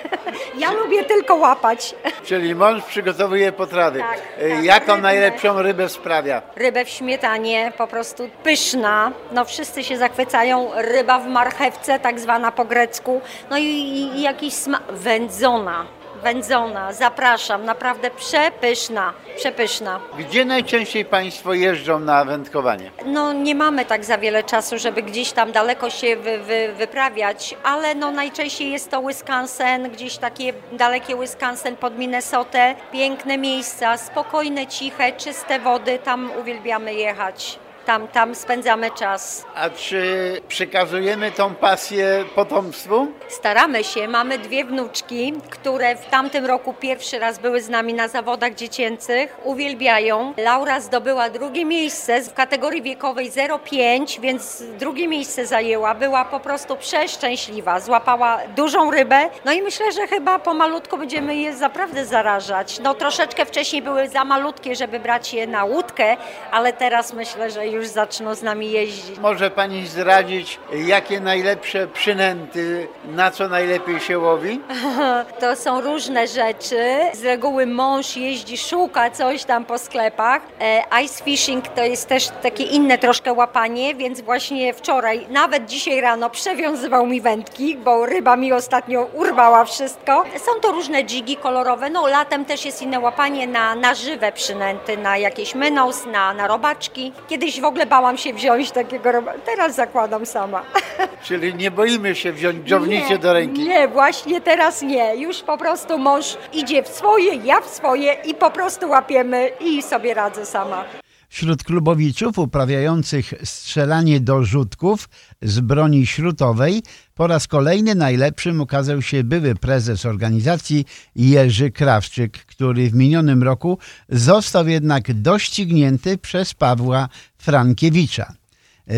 Ja 0.58 0.72
lubię 0.72 1.04
tylko 1.04 1.34
łapać. 1.34 1.94
Czyli 2.24 2.54
mąż 2.54 2.82
przygotowuje 2.84 3.52
potrawy. 3.52 3.98
Tak, 3.98 4.18
E, 4.38 4.48
tak. 4.50 4.64
Jaką 4.64 4.86
Rybne. 4.86 5.02
najlepszą 5.02 5.62
rybę 5.62 5.88
sprawia? 5.88 6.42
Rybę 6.56 6.84
w 6.84 6.88
śmietanie, 6.88 7.72
po 7.78 7.86
prostu 7.86 8.28
pyszna. 8.42 9.12
No 9.32 9.44
wszyscy 9.44 9.84
się 9.84 9.96
zachwycają. 9.98 10.70
Ryba 10.74 11.18
w 11.18 11.26
marchewce, 11.26 11.98
tak 12.00 12.20
zwana 12.20 12.52
po 12.52 12.64
grecku. 12.64 13.20
No 13.50 13.58
i, 13.58 13.62
i 13.64 14.22
jakiś 14.22 14.54
smak. 14.54 14.82
Wędzona. 14.92 15.84
Wędzona, 16.22 16.92
zapraszam, 16.92 17.64
naprawdę 17.64 18.10
przepyszna, 18.10 19.12
przepyszna. 19.36 20.00
Gdzie 20.18 20.44
najczęściej 20.44 21.04
Państwo 21.04 21.54
jeżdżą 21.54 21.98
na 21.98 22.24
wędkowanie? 22.24 22.90
No 23.06 23.32
nie 23.32 23.54
mamy 23.54 23.84
tak 23.84 24.04
za 24.04 24.18
wiele 24.18 24.42
czasu, 24.42 24.78
żeby 24.78 25.02
gdzieś 25.02 25.32
tam 25.32 25.52
daleko 25.52 25.90
się 25.90 26.16
wy, 26.16 26.38
wy, 26.38 26.72
wyprawiać, 26.76 27.54
ale 27.64 27.94
no 27.94 28.10
najczęściej 28.10 28.72
jest 28.72 28.90
to 28.90 29.02
Wisconsin, 29.02 29.90
gdzieś 29.92 30.16
takie 30.16 30.52
dalekie 30.72 31.16
Wisconsin 31.16 31.76
pod 31.76 31.98
Minnesotę. 31.98 32.74
Piękne 32.92 33.38
miejsca, 33.38 33.96
spokojne, 33.96 34.66
ciche, 34.66 35.12
czyste 35.12 35.58
wody, 35.60 35.98
tam 35.98 36.30
uwielbiamy 36.40 36.94
jechać. 36.94 37.58
Tam, 37.88 38.08
tam 38.08 38.34
spędzamy 38.34 38.90
czas. 38.90 39.44
A 39.54 39.70
czy 39.70 40.02
przekazujemy 40.48 41.32
tą 41.32 41.54
pasję 41.54 42.24
potomstwu? 42.34 43.06
Staramy 43.28 43.84
się, 43.84 44.08
mamy 44.08 44.38
dwie 44.38 44.64
wnuczki, 44.64 45.32
które 45.50 45.96
w 45.96 46.06
tamtym 46.06 46.46
roku 46.46 46.74
pierwszy 46.80 47.18
raz 47.18 47.38
były 47.38 47.60
z 47.60 47.68
nami 47.68 47.94
na 47.94 48.08
zawodach 48.08 48.54
dziecięcych. 48.54 49.36
Uwielbiają. 49.44 50.34
Laura 50.36 50.80
zdobyła 50.80 51.30
drugie 51.30 51.64
miejsce 51.64 52.20
w 52.20 52.34
kategorii 52.34 52.82
wiekowej 52.82 53.30
0,5, 53.30 54.20
więc 54.20 54.62
drugie 54.78 55.08
miejsce 55.08 55.46
zajęła. 55.46 55.94
Była 55.94 56.24
po 56.24 56.40
prostu 56.40 56.76
przeszczęśliwa. 56.76 57.80
Złapała 57.80 58.38
dużą 58.56 58.90
rybę. 58.90 59.30
No 59.44 59.52
i 59.52 59.62
myślę, 59.62 59.92
że 59.92 60.06
chyba 60.06 60.38
pomalutku 60.38 60.98
będziemy 60.98 61.36
je 61.36 61.54
naprawdę 61.54 62.06
zarażać. 62.06 62.80
No 62.80 62.94
troszeczkę 62.94 63.46
wcześniej 63.46 63.82
były 63.82 64.08
za 64.08 64.24
malutkie, 64.24 64.76
żeby 64.76 65.00
brać 65.00 65.34
je 65.34 65.46
na 65.46 65.64
łódkę, 65.64 66.16
ale 66.50 66.72
teraz 66.72 67.12
myślę, 67.12 67.50
że 67.50 67.66
już 67.66 67.77
zaczną 67.86 68.34
z 68.34 68.42
nami 68.42 68.70
jeździć. 68.70 69.18
Może 69.18 69.50
Pani 69.50 69.86
zdradzić, 69.86 70.58
jakie 70.86 71.20
najlepsze 71.20 71.86
przynęty, 71.86 72.88
na 73.04 73.30
co 73.30 73.48
najlepiej 73.48 74.00
się 74.00 74.18
łowi? 74.18 74.60
To 75.40 75.56
są 75.56 75.80
różne 75.80 76.26
rzeczy. 76.28 76.98
Z 77.14 77.24
reguły 77.24 77.66
mąż 77.66 78.16
jeździ, 78.16 78.58
szuka 78.58 79.10
coś 79.10 79.44
tam 79.44 79.64
po 79.64 79.78
sklepach. 79.78 80.42
E, 80.60 80.82
Ice 81.04 81.24
fishing 81.24 81.68
to 81.68 81.84
jest 81.84 82.08
też 82.08 82.28
takie 82.42 82.64
inne 82.64 82.98
troszkę 82.98 83.32
łapanie, 83.32 83.94
więc 83.94 84.20
właśnie 84.20 84.74
wczoraj, 84.74 85.26
nawet 85.30 85.66
dzisiaj 85.66 86.00
rano 86.00 86.30
przewiązywał 86.30 87.06
mi 87.06 87.20
wędki, 87.20 87.76
bo 87.76 88.06
ryba 88.06 88.36
mi 88.36 88.52
ostatnio 88.52 89.08
urwała 89.14 89.64
wszystko. 89.64 90.24
Są 90.36 90.60
to 90.60 90.72
różne 90.72 91.04
dżigi 91.04 91.36
kolorowe. 91.36 91.90
No 91.90 92.06
latem 92.06 92.44
też 92.44 92.64
jest 92.64 92.82
inne 92.82 93.00
łapanie 93.00 93.46
na, 93.46 93.74
na 93.74 93.94
żywe 93.94 94.32
przynęty, 94.32 94.96
na 94.96 95.16
jakieś 95.18 95.54
mynos, 95.54 96.06
na, 96.06 96.34
na 96.34 96.46
robaczki. 96.46 97.12
Kiedyś 97.28 97.57
w 97.60 97.64
ogóle 97.64 97.86
bałam 97.86 98.16
się 98.18 98.32
wziąć 98.32 98.70
takiego 98.70 99.12
robaka. 99.12 99.38
Teraz 99.38 99.74
zakładam 99.74 100.26
sama. 100.26 100.62
Czyli 101.26 101.54
nie 101.54 101.70
boimy 101.70 102.14
się 102.14 102.32
wziąć 102.32 102.68
dżownicy 102.68 103.18
do 103.18 103.32
ręki. 103.32 103.68
Nie, 103.68 103.88
właśnie 103.88 104.40
teraz 104.40 104.82
nie. 104.82 105.16
Już 105.16 105.42
po 105.42 105.58
prostu 105.58 105.98
mąż 105.98 106.36
idzie 106.52 106.82
w 106.82 106.88
swoje, 106.88 107.34
ja 107.34 107.60
w 107.60 107.66
swoje 107.68 108.12
i 108.24 108.34
po 108.34 108.50
prostu 108.50 108.88
łapiemy 108.88 109.50
i 109.60 109.82
sobie 109.82 110.14
radzę 110.14 110.46
sama. 110.46 110.84
Wśród 111.28 111.64
klubowiczów 111.64 112.38
uprawiających 112.38 113.34
strzelanie 113.44 114.20
do 114.20 114.44
rzutków 114.44 115.08
z 115.42 115.60
broni 115.60 116.06
śrutowej 116.06 116.82
po 117.14 117.26
raz 117.26 117.46
kolejny 117.46 117.94
najlepszym 117.94 118.60
okazał 118.60 119.02
się 119.02 119.24
były 119.24 119.54
prezes 119.54 120.06
organizacji 120.06 120.84
Jerzy 121.16 121.70
Krawczyk, 121.70 122.38
który 122.46 122.90
w 122.90 122.94
minionym 122.94 123.42
roku 123.42 123.78
został 124.08 124.68
jednak 124.68 125.12
doścignięty 125.22 126.18
przez 126.18 126.54
Pawła 126.54 127.08
Frankiewicza. 127.38 128.32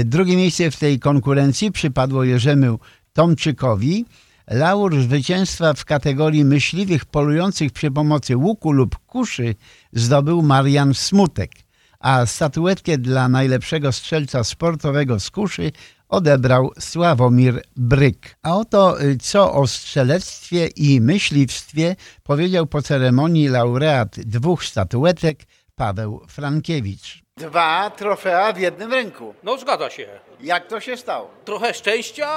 Drugie 0.04 0.36
miejsce 0.36 0.70
w 0.70 0.76
tej 0.76 0.98
konkurencji 0.98 1.72
przypadło 1.72 2.24
Jerzemu 2.24 2.78
Tomczykowi. 3.12 4.04
Laur 4.50 5.00
zwycięstwa 5.00 5.74
w 5.74 5.84
kategorii 5.84 6.44
myśliwych 6.44 7.04
polujących 7.04 7.72
przy 7.72 7.90
pomocy 7.90 8.36
łuku 8.36 8.72
lub 8.72 8.98
kuszy 9.06 9.54
zdobył 9.92 10.42
Marian 10.42 10.94
Smutek 10.94 11.50
a 12.00 12.26
statuetkę 12.26 12.98
dla 12.98 13.28
najlepszego 13.28 13.92
strzelca 13.92 14.44
sportowego 14.44 15.20
z 15.20 15.30
kuszy 15.30 15.72
odebrał 16.08 16.70
Sławomir 16.78 17.62
Bryk. 17.76 18.36
A 18.42 18.56
oto 18.56 19.02
y, 19.02 19.16
co 19.16 19.52
o 19.52 19.66
strzelectwie 19.66 20.66
i 20.66 21.00
myśliwstwie 21.00 21.96
powiedział 22.22 22.66
po 22.66 22.82
ceremonii 22.82 23.48
laureat 23.48 24.20
dwóch 24.20 24.64
statuetek 24.64 25.38
Paweł 25.74 26.26
Frankiewicz. 26.28 27.22
Dwa 27.36 27.90
trofea 27.90 28.52
w 28.52 28.58
jednym 28.58 28.92
ręku. 28.92 29.34
No 29.42 29.58
zgadza 29.58 29.90
się. 29.90 30.08
Jak 30.40 30.66
to 30.66 30.80
się 30.80 30.96
stało? 30.96 31.30
Trochę 31.44 31.74
szczęścia, 31.74 32.28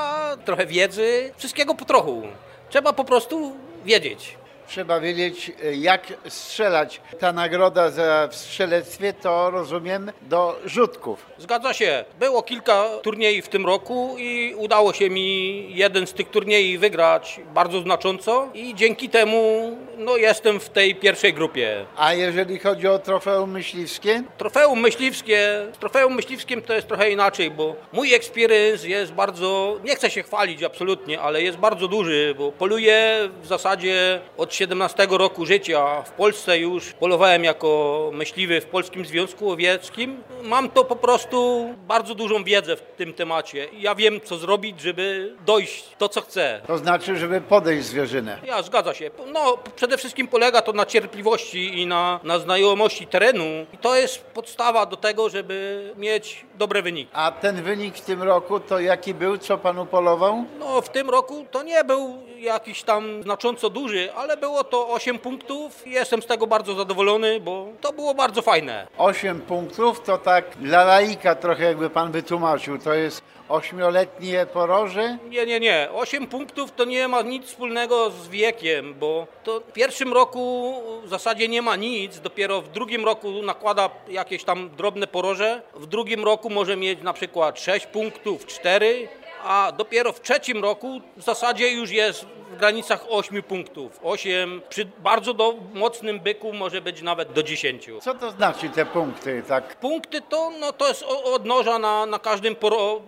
trochę 0.46 0.66
wiedzy, 0.66 1.32
wszystkiego 1.38 1.76
po 1.76 1.86
trochu. 1.86 2.24
Trzeba 2.70 2.94
po 2.94 3.04
prostu 3.06 3.56
wiedzieć. 3.86 4.38
Trzeba 4.68 5.00
wiedzieć, 5.00 5.52
jak 5.74 6.14
strzelać. 6.30 7.02
Ta 7.20 7.34
nagroda 7.34 7.90
za 7.90 8.28
w 8.32 8.36
strzelectwie 8.36 9.14
to 9.14 9.52
rozumiem 9.52 10.12
do 10.22 10.60
rzutków. 10.66 11.26
Zgadza 11.38 11.74
się. 11.74 12.06
Było 12.20 12.44
kilka 12.44 12.86
turniej 13.02 13.42
w 13.42 13.48
tym 13.48 13.66
roku 13.66 14.16
i 14.18 14.56
udało 14.58 14.94
się 14.94 15.10
mi 15.10 15.68
jeden 15.76 16.08
z 16.08 16.14
tych 16.14 16.30
turniej 16.30 16.78
wygrać 16.78 17.40
bardzo 17.54 17.82
znacząco 17.82 18.50
i 18.54 18.76
dzięki 18.76 19.10
temu 19.10 19.72
no, 19.98 20.18
jestem 20.18 20.60
w 20.60 20.70
tej 20.70 20.96
pierwszej 20.96 21.34
grupie. 21.34 21.86
A 21.98 22.14
jeżeli 22.14 22.60
chodzi 22.60 22.88
o 22.88 23.00
trofeum 23.00 23.52
myśliwskie? 23.52 24.24
Trofeum 24.38 24.80
myśliwskie, 24.80 25.68
z 25.74 25.78
trofeum 25.78 26.16
myśliwskim 26.16 26.62
to 26.62 26.74
jest 26.74 26.88
trochę 26.88 27.12
inaczej, 27.12 27.52
bo 27.52 27.76
mój 27.94 28.14
experience 28.14 28.88
jest 28.88 29.14
bardzo, 29.14 29.80
nie 29.84 29.96
chcę 29.96 30.10
się 30.10 30.24
chwalić 30.24 30.64
absolutnie, 30.64 31.22
ale 31.22 31.42
jest 31.42 31.58
bardzo 31.58 31.88
duży, 31.88 32.36
bo 32.38 32.52
poluję 32.52 33.30
w 33.42 33.48
zasadzie 33.48 34.22
od 34.38 34.54
17 34.54 35.08
roku 35.10 35.46
życia. 35.46 36.02
W 36.02 36.12
Polsce 36.12 36.60
już 36.60 36.94
polowałem 36.94 37.44
jako 37.44 38.10
myśliwy 38.14 38.62
w 38.62 38.66
Polskim 38.66 39.06
Związku 39.06 39.46
Łowieckim. 39.46 40.24
Mam 40.44 40.70
to 40.70 40.84
po 40.84 40.96
prostu 40.96 41.70
bardzo 41.88 42.16
dużą 42.16 42.44
wiedzę 42.44 42.76
w 42.76 42.82
tym 42.82 43.14
temacie. 43.14 43.68
Ja 43.78 43.96
wiem, 43.96 44.22
co 44.24 44.38
zrobić, 44.38 44.82
żeby 44.82 45.36
dojść 45.46 45.86
to, 45.98 46.10
co 46.10 46.22
chcę. 46.22 46.62
To 46.68 46.78
znaczy, 46.78 47.18
żeby 47.18 47.42
podejść 47.42 47.88
zwierzynę. 47.88 48.38
Ja, 48.46 48.62
zgadza 48.62 48.94
się. 48.94 49.12
No, 49.34 49.58
przede 49.84 49.98
wszystkim 49.98 50.28
polega 50.28 50.62
to 50.62 50.74
na 50.74 50.86
cierpliwości 50.86 51.82
i 51.82 51.86
na, 51.86 52.20
na 52.24 52.40
znajomości 52.40 53.08
terenu. 53.08 53.44
I 53.74 53.78
to 53.78 53.96
jest 53.96 54.26
podstawa 54.26 54.86
do 54.86 54.98
tego, 54.98 55.30
żeby 55.30 55.94
mieć 55.98 56.46
dobre 56.56 56.82
wyniki. 56.82 57.10
A 57.14 57.32
ten 57.32 57.64
wynik 57.64 57.96
w 57.96 58.02
tym 58.02 58.24
roku 58.24 58.60
to 58.60 58.80
jaki 58.80 59.14
był, 59.14 59.38
co 59.38 59.58
pan 59.58 59.80
upolował? 59.80 60.46
No 60.60 60.82
w 60.82 60.90
tym 60.90 61.10
roku 61.10 61.46
to 61.52 61.64
nie 61.64 61.84
był 61.84 62.24
jakiś 62.38 62.84
tam 62.84 63.24
znacząco 63.24 63.70
duży, 63.70 64.14
ale 64.14 64.38
było 64.38 64.64
to 64.64 64.90
8 64.90 65.20
punktów 65.20 65.88
i 65.88 65.92
jestem 65.92 66.22
z 66.22 66.26
tego 66.26 66.48
bardzo 66.48 66.76
zadowolony, 66.76 67.40
bo 67.40 67.68
to 67.82 67.94
było 67.94 68.14
bardzo 68.14 68.42
fajne. 68.42 68.88
8 68.98 69.42
punktów 69.42 70.02
to 70.02 70.18
tak 70.18 70.46
dla 70.58 70.84
laika 70.84 71.36
trochę 71.36 71.64
jakby 71.64 71.90
pan 71.90 72.12
wytłumaczył, 72.12 72.78
to 72.78 72.94
jest 72.94 73.22
ośmioletnie 73.50 74.46
poroże? 74.46 75.18
Nie, 75.30 75.46
nie, 75.46 75.60
nie. 75.60 75.90
8 75.94 76.28
punktów 76.28 76.72
to 76.72 76.86
nie 76.86 77.08
ma 77.08 77.22
nic 77.22 77.46
wspólnego 77.46 78.12
z 78.12 78.28
wiekiem, 78.28 78.94
bo 79.00 79.28
to 79.44 79.60
w 79.60 79.72
pierwszym 79.72 80.14
roku 80.14 80.74
w 81.04 81.10
zasadzie 81.10 81.48
nie 81.48 81.62
ma 81.62 81.76
nic, 81.76 82.20
dopiero 82.20 82.62
w 82.62 82.70
drugim 82.70 83.06
roku 83.06 83.44
nakłada 83.44 83.90
jakieś 84.10 84.44
tam 84.44 84.70
drobne 84.78 85.08
poroże, 85.08 85.62
w 85.76 85.86
drugim 85.86 86.24
roku 86.24 86.50
może 86.50 86.78
mieć 86.78 87.02
na 87.02 87.14
przykład 87.14 87.60
6 87.60 87.86
punktów, 87.86 88.46
4, 88.46 89.08
a 89.44 89.72
dopiero 89.72 90.12
w 90.14 90.22
trzecim 90.22 90.64
roku 90.64 91.02
w 91.18 91.24
zasadzie 91.24 91.72
już 91.74 91.92
jest 91.92 92.26
w 92.52 92.58
granicach 92.58 93.06
8 93.10 93.44
punktów. 93.44 94.00
8 94.04 94.62
przy 94.70 94.86
bardzo 95.00 95.34
do, 95.34 95.56
mocnym 95.74 96.20
byku 96.20 96.54
może 96.54 96.82
być 96.82 97.02
nawet 97.02 97.32
do 97.34 97.44
10. 97.44 97.90
Co 98.02 98.14
to 98.14 98.32
znaczy 98.32 98.70
te 98.70 98.86
punkty? 98.86 99.44
Tak? 99.48 99.76
Punkty 99.76 100.22
to, 100.22 100.52
no, 100.60 100.74
to 100.74 100.88
jest 100.88 101.04
odnoża 101.24 101.80
na, 101.80 102.06
na 102.06 102.20
każdym 102.20 102.56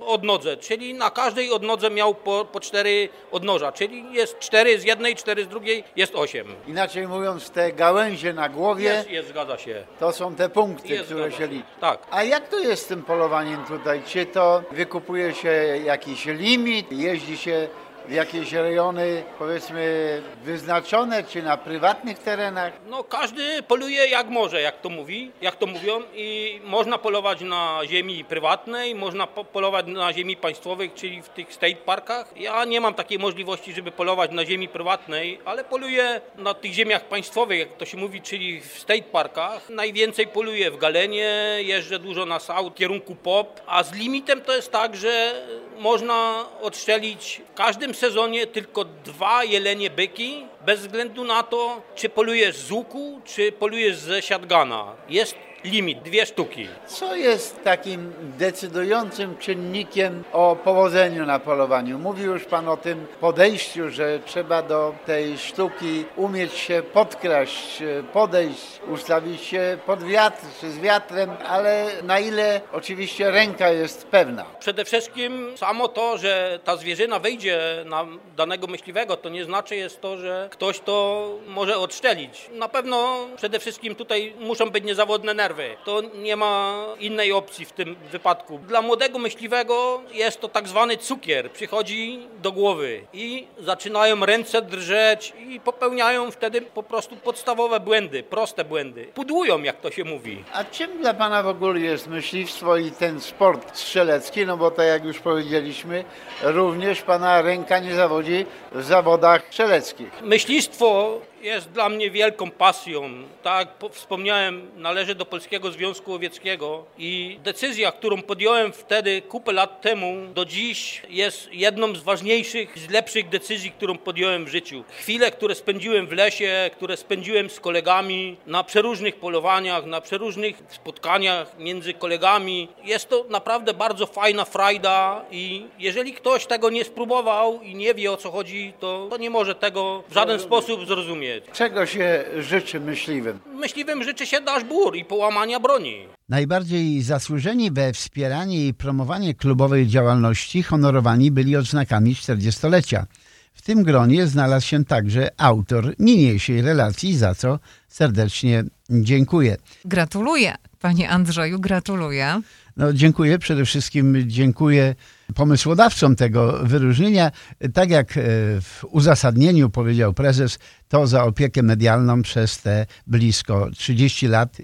odnodze, 0.07 0.57
czyli 0.57 0.93
na 0.93 1.09
każdej 1.09 1.51
odnodze 1.51 1.89
miał 1.89 2.15
po, 2.15 2.45
po 2.45 2.59
4 2.59 3.09
odnoża, 3.31 3.71
czyli 3.71 4.13
jest 4.13 4.39
4 4.39 4.79
z 4.79 4.83
jednej, 4.83 5.15
4 5.15 5.43
z 5.43 5.47
drugiej, 5.47 5.83
jest 5.95 6.15
8. 6.15 6.47
Inaczej 6.67 7.07
mówiąc, 7.07 7.49
te 7.49 7.71
gałęzie 7.71 8.33
na 8.33 8.49
głowie 8.49 8.83
Jest, 8.83 9.09
jest, 9.09 9.29
zgadza 9.29 9.57
się. 9.57 9.83
to 9.99 10.11
są 10.11 10.35
te 10.35 10.49
punkty, 10.49 10.87
Jest, 10.87 11.05
które 11.05 11.31
się. 11.31 11.47
liczą. 11.47 11.65
Tak. 11.81 11.99
A 12.11 12.23
jak 12.23 12.47
to 12.47 12.59
jest 12.59 12.83
z 12.83 12.87
tym 12.87 13.03
polowaniem 13.03 13.65
tutaj? 13.65 14.01
Czy 14.05 14.25
to 14.25 14.63
wykupuje 14.71 15.33
się 15.33 15.49
jakiś 15.85 16.24
limit, 16.33 16.91
jeździ 16.91 17.37
się 17.37 17.67
w 18.07 18.11
jakieś 18.11 18.53
rejony 18.53 19.23
powiedzmy 19.39 20.21
wyznaczone, 20.43 21.23
czy 21.23 21.43
na 21.43 21.57
prywatnych 21.57 22.19
terenach? 22.19 22.73
No 22.87 23.03
każdy 23.03 23.63
poluje 23.63 24.07
jak 24.07 24.27
może, 24.29 24.61
jak 24.61 24.81
to 24.81 24.89
mówi, 24.89 25.31
jak 25.41 25.55
to 25.55 25.65
mówią 25.65 26.01
i 26.15 26.59
można 26.63 26.97
polować 26.97 27.41
na 27.41 27.79
ziemi 27.85 28.23
prywatnej, 28.25 28.95
można 28.95 29.27
po- 29.27 29.43
polować 29.45 29.85
na 29.87 30.13
ziemi 30.13 30.37
państwowej, 30.37 30.91
czyli 30.95 31.21
w 31.21 31.29
tych 31.29 31.53
state 31.53 31.75
parkach. 31.75 32.33
Ja 32.35 32.65
nie 32.65 32.81
mam 32.81 32.93
takiej 32.93 33.19
możliwości, 33.19 33.73
żeby 33.73 33.91
polować 33.91 34.31
na 34.31 34.45
ziemi 34.45 34.67
prywatnej, 34.67 35.39
ale 35.45 35.63
poluję 35.63 36.21
na 36.37 36.53
tych 36.53 36.73
ziemiach 36.73 37.05
państwowych, 37.05 37.59
jak 37.59 37.77
to 37.77 37.85
się 37.85 37.97
mówi, 37.97 38.21
czyli 38.21 38.61
w 38.61 38.79
state 38.79 39.01
parkach. 39.03 39.69
Najwięcej 39.69 40.27
poluję 40.27 40.71
w 40.71 40.77
Galenie, 40.77 41.31
jeżdżę 41.59 41.99
dużo 41.99 42.25
na 42.25 42.39
south, 42.39 42.71
w 42.71 42.75
kierunku 42.77 43.15
pop, 43.15 43.61
a 43.67 43.83
z 43.83 43.93
limitem 43.93 44.41
to 44.41 44.55
jest 44.55 44.71
tak, 44.71 44.95
że 44.95 45.41
można 45.79 46.45
odstrzelić 46.61 47.41
w 47.51 47.53
każdym 47.53 47.94
sezonie 47.95 48.47
tylko 48.47 48.85
dwa 48.85 49.43
jelenie 49.43 49.89
byki, 49.89 50.45
bez 50.65 50.79
względu 50.79 51.23
na 51.23 51.43
to, 51.43 51.81
czy 51.95 52.09
polujesz 52.09 52.55
z 52.57 52.71
łuku, 52.71 53.21
czy 53.25 53.51
polujesz 53.51 53.97
ze 53.97 54.21
siatgana. 54.21 54.95
Jest 55.09 55.35
limit, 55.65 56.01
dwie 56.01 56.25
sztuki. 56.25 56.67
Co 56.87 57.15
jest 57.15 57.63
takim 57.63 58.13
decydującym 58.37 59.37
czynnikiem 59.37 60.23
o 60.33 60.55
powodzeniu 60.55 61.25
na 61.25 61.39
polowaniu? 61.39 61.99
Mówił 61.99 62.33
już 62.33 62.45
Pan 62.45 62.69
o 62.69 62.77
tym 62.77 63.07
podejściu, 63.21 63.89
że 63.89 64.19
trzeba 64.25 64.61
do 64.61 64.95
tej 65.05 65.37
sztuki 65.37 66.05
umieć 66.15 66.53
się 66.53 66.83
podkraść, 66.93 67.83
podejść, 68.13 68.79
ustawić 68.91 69.41
się 69.41 69.77
pod 69.85 70.03
wiatr 70.03 70.45
czy 70.61 70.71
z 70.71 70.79
wiatrem, 70.79 71.31
ale 71.47 71.85
na 72.03 72.19
ile 72.19 72.61
oczywiście 72.73 73.31
ręka 73.31 73.69
jest 73.69 74.07
pewna. 74.07 74.45
Przede 74.59 74.85
wszystkim 74.85 75.57
samo 75.57 75.87
to, 75.87 76.17
że 76.17 76.59
ta 76.63 76.77
zwierzyna 76.77 77.19
wejdzie 77.19 77.59
na 77.85 78.05
danego 78.37 78.67
myśliwego, 78.67 79.17
to 79.17 79.29
nie 79.29 79.45
znaczy 79.45 79.75
jest 79.75 80.01
to, 80.01 80.17
że 80.17 80.47
ktoś 80.51 80.79
to 80.79 81.29
może 81.47 81.77
odstrzelić. 81.77 82.49
Na 82.51 82.69
pewno 82.69 83.27
przede 83.37 83.59
wszystkim 83.59 83.95
tutaj 83.95 84.33
muszą 84.39 84.69
być 84.69 84.83
niezawodne 84.83 85.33
nerwy. 85.33 85.54
To 85.85 86.01
nie 86.15 86.35
ma 86.35 86.85
innej 86.99 87.31
opcji 87.31 87.65
w 87.65 87.71
tym 87.71 87.95
wypadku. 88.11 88.59
Dla 88.67 88.81
młodego 88.81 89.19
myśliwego 89.19 90.01
jest 90.13 90.41
to 90.41 90.47
tak 90.47 90.67
zwany 90.67 90.97
cukier. 90.97 91.51
Przychodzi 91.51 92.27
do 92.41 92.51
głowy 92.51 93.01
i 93.13 93.47
zaczynają 93.59 94.25
ręce 94.25 94.61
drżeć 94.61 95.33
i 95.49 95.59
popełniają 95.59 96.31
wtedy 96.31 96.61
po 96.61 96.83
prostu 96.83 97.15
podstawowe 97.15 97.79
błędy, 97.79 98.23
proste 98.23 98.63
błędy. 98.65 99.05
Pudłują, 99.13 99.63
jak 99.63 99.81
to 99.81 99.91
się 99.91 100.03
mówi. 100.03 100.43
A 100.53 100.63
czym 100.63 100.97
dla 101.01 101.13
Pana 101.13 101.43
w 101.43 101.47
ogóle 101.47 101.79
jest 101.79 102.07
myśliwstwo 102.07 102.77
i 102.77 102.91
ten 102.91 103.21
sport 103.21 103.77
strzelecki? 103.77 104.45
No 104.45 104.57
bo 104.57 104.71
tak 104.71 104.87
jak 104.87 105.03
już 105.05 105.19
powiedzieliśmy, 105.19 106.03
również 106.43 107.01
Pana 107.01 107.41
ręka 107.41 107.79
nie 107.79 107.95
zawodzi 107.95 108.45
w 108.71 108.83
zawodach 108.83 109.45
strzeleckich. 109.49 110.21
Myślistwo 110.21 111.19
jest 111.45 111.69
dla 111.71 111.89
mnie 111.89 112.11
wielką 112.11 112.51
pasją. 112.51 113.09
Tak 113.43 113.67
jak 113.67 113.77
po- 113.77 113.89
wspomniałem, 113.89 114.71
należę 114.77 115.15
do 115.15 115.25
Polskiego 115.25 115.71
Związku 115.71 116.11
Łowieckiego 116.11 116.85
i 116.97 117.39
decyzja, 117.43 117.91
którą 117.91 118.21
podjąłem 118.21 118.73
wtedy 118.73 119.21
kupę 119.21 119.53
lat 119.53 119.81
temu, 119.81 120.15
do 120.33 120.45
dziś 120.45 121.01
jest 121.09 121.53
jedną 121.53 121.95
z 121.95 122.03
ważniejszych, 122.03 122.79
z 122.79 122.89
lepszych 122.89 123.29
decyzji, 123.29 123.71
którą 123.71 123.97
podjąłem 123.97 124.45
w 124.45 124.47
życiu. 124.47 124.83
Chwile, 124.99 125.31
które 125.31 125.55
spędziłem 125.55 126.07
w 126.07 126.11
lesie, 126.11 126.69
które 126.73 126.97
spędziłem 126.97 127.49
z 127.49 127.59
kolegami 127.59 128.37
na 128.47 128.63
przeróżnych 128.63 129.15
polowaniach, 129.15 129.85
na 129.85 130.01
przeróżnych 130.01 130.55
spotkaniach 130.69 131.59
między 131.59 131.93
kolegami. 131.93 132.67
Jest 132.83 133.09
to 133.09 133.25
naprawdę 133.29 133.73
bardzo 133.73 134.05
fajna 134.05 134.45
frajda 134.45 135.25
i 135.31 135.65
jeżeli 135.79 136.13
ktoś 136.13 136.45
tego 136.45 136.69
nie 136.69 136.83
spróbował 136.83 137.61
i 137.61 137.75
nie 137.75 137.93
wie 137.93 138.11
o 138.11 138.17
co 138.17 138.31
chodzi, 138.31 138.73
to, 138.79 139.07
to 139.09 139.17
nie 139.17 139.29
może 139.29 139.55
tego 139.55 140.03
w 140.09 140.13
żaden 140.13 140.39
sposób 140.39 140.85
zrozumieć. 140.87 141.34
Czego 141.53 141.85
się 141.85 142.23
życzy 142.39 142.79
myśliwym? 142.79 143.39
Myśliwym 143.55 144.03
życzy 144.03 144.25
się 144.25 144.41
daszbur 144.41 144.95
i 144.95 145.05
połamania 145.05 145.59
broni. 145.59 146.07
Najbardziej 146.29 147.01
zasłużeni 147.01 147.71
we 147.71 147.93
wspieranie 147.93 148.67
i 148.67 148.73
promowanie 148.73 149.33
klubowej 149.33 149.87
działalności 149.87 150.63
honorowani 150.63 151.31
byli 151.31 151.55
odznakami 151.55 152.15
40-lecia. 152.15 153.05
W 153.53 153.61
tym 153.61 153.83
gronie 153.83 154.27
znalazł 154.27 154.67
się 154.67 154.85
także 154.85 155.29
autor 155.37 155.93
niniejszej 155.99 156.61
relacji, 156.61 157.17
za 157.17 157.35
co 157.35 157.59
serdecznie 157.87 158.63
dziękuję. 158.89 159.57
Gratuluję, 159.85 160.55
panie 160.79 161.09
Andrzeju, 161.09 161.59
gratuluję. 161.59 162.41
No, 162.77 162.93
dziękuję 162.93 163.39
przede 163.39 163.65
wszystkim 163.65 164.23
dziękuję 164.27 164.95
pomysłodawcom 165.35 166.15
tego 166.15 166.59
wyróżnienia. 166.63 167.31
Tak 167.73 167.89
jak 167.89 168.17
e, 168.17 168.21
w 168.61 168.85
uzasadnieniu 168.89 169.69
powiedział 169.69 170.13
prezes, 170.13 170.59
to 170.87 171.07
za 171.07 171.23
opiekę 171.23 171.63
medialną 171.63 172.21
przez 172.21 172.61
te 172.61 172.85
blisko 173.07 173.69
30 173.71 174.27
lat, 174.27 174.59
y, 174.59 174.63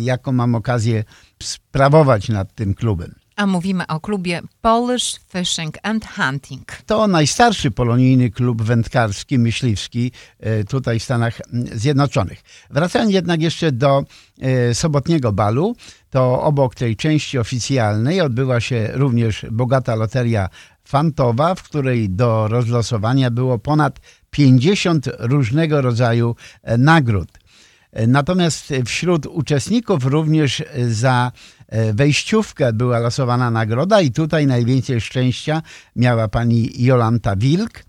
jaką 0.00 0.32
mam 0.32 0.54
okazję 0.54 1.04
sprawować 1.42 2.28
nad 2.28 2.54
tym 2.54 2.74
klubem. 2.74 3.19
A 3.40 3.46
mówimy 3.46 3.86
o 3.86 4.00
klubie 4.00 4.40
Polish 4.60 5.20
Fishing 5.28 5.78
and 5.82 6.06
Hunting. 6.06 6.68
To 6.86 7.06
najstarszy 7.06 7.70
polonijny 7.70 8.30
klub 8.30 8.62
wędkarski, 8.62 9.38
myśliwski 9.38 10.12
e, 10.40 10.64
tutaj 10.64 11.00
w 11.00 11.02
Stanach 11.04 11.40
Zjednoczonych. 11.72 12.42
Wracając 12.70 13.12
jednak 13.12 13.42
jeszcze 13.42 13.72
do 13.72 14.04
e, 14.40 14.74
sobotniego 14.74 15.32
balu, 15.32 15.76
to 16.10 16.42
obok 16.42 16.74
tej 16.74 16.96
części 16.96 17.38
oficjalnej 17.38 18.20
odbyła 18.20 18.60
się 18.60 18.90
również 18.92 19.46
bogata 19.50 19.94
loteria 19.94 20.48
fantowa, 20.84 21.54
w 21.54 21.62
której 21.62 22.10
do 22.10 22.48
rozlosowania 22.48 23.30
było 23.30 23.58
ponad 23.58 24.00
50 24.30 25.08
różnego 25.18 25.80
rodzaju 25.80 26.36
e, 26.62 26.78
nagród. 26.78 27.39
Natomiast 27.92 28.72
wśród 28.86 29.26
uczestników 29.26 30.04
również 30.04 30.62
za 30.88 31.32
e, 31.68 31.92
wejściówkę 31.92 32.72
była 32.72 32.98
losowana 32.98 33.50
nagroda 33.50 34.00
i 34.00 34.10
tutaj 34.10 34.46
najwięcej 34.46 35.00
szczęścia 35.00 35.62
miała 35.96 36.28
pani 36.28 36.84
Jolanta 36.84 37.36
Wilk. 37.36 37.84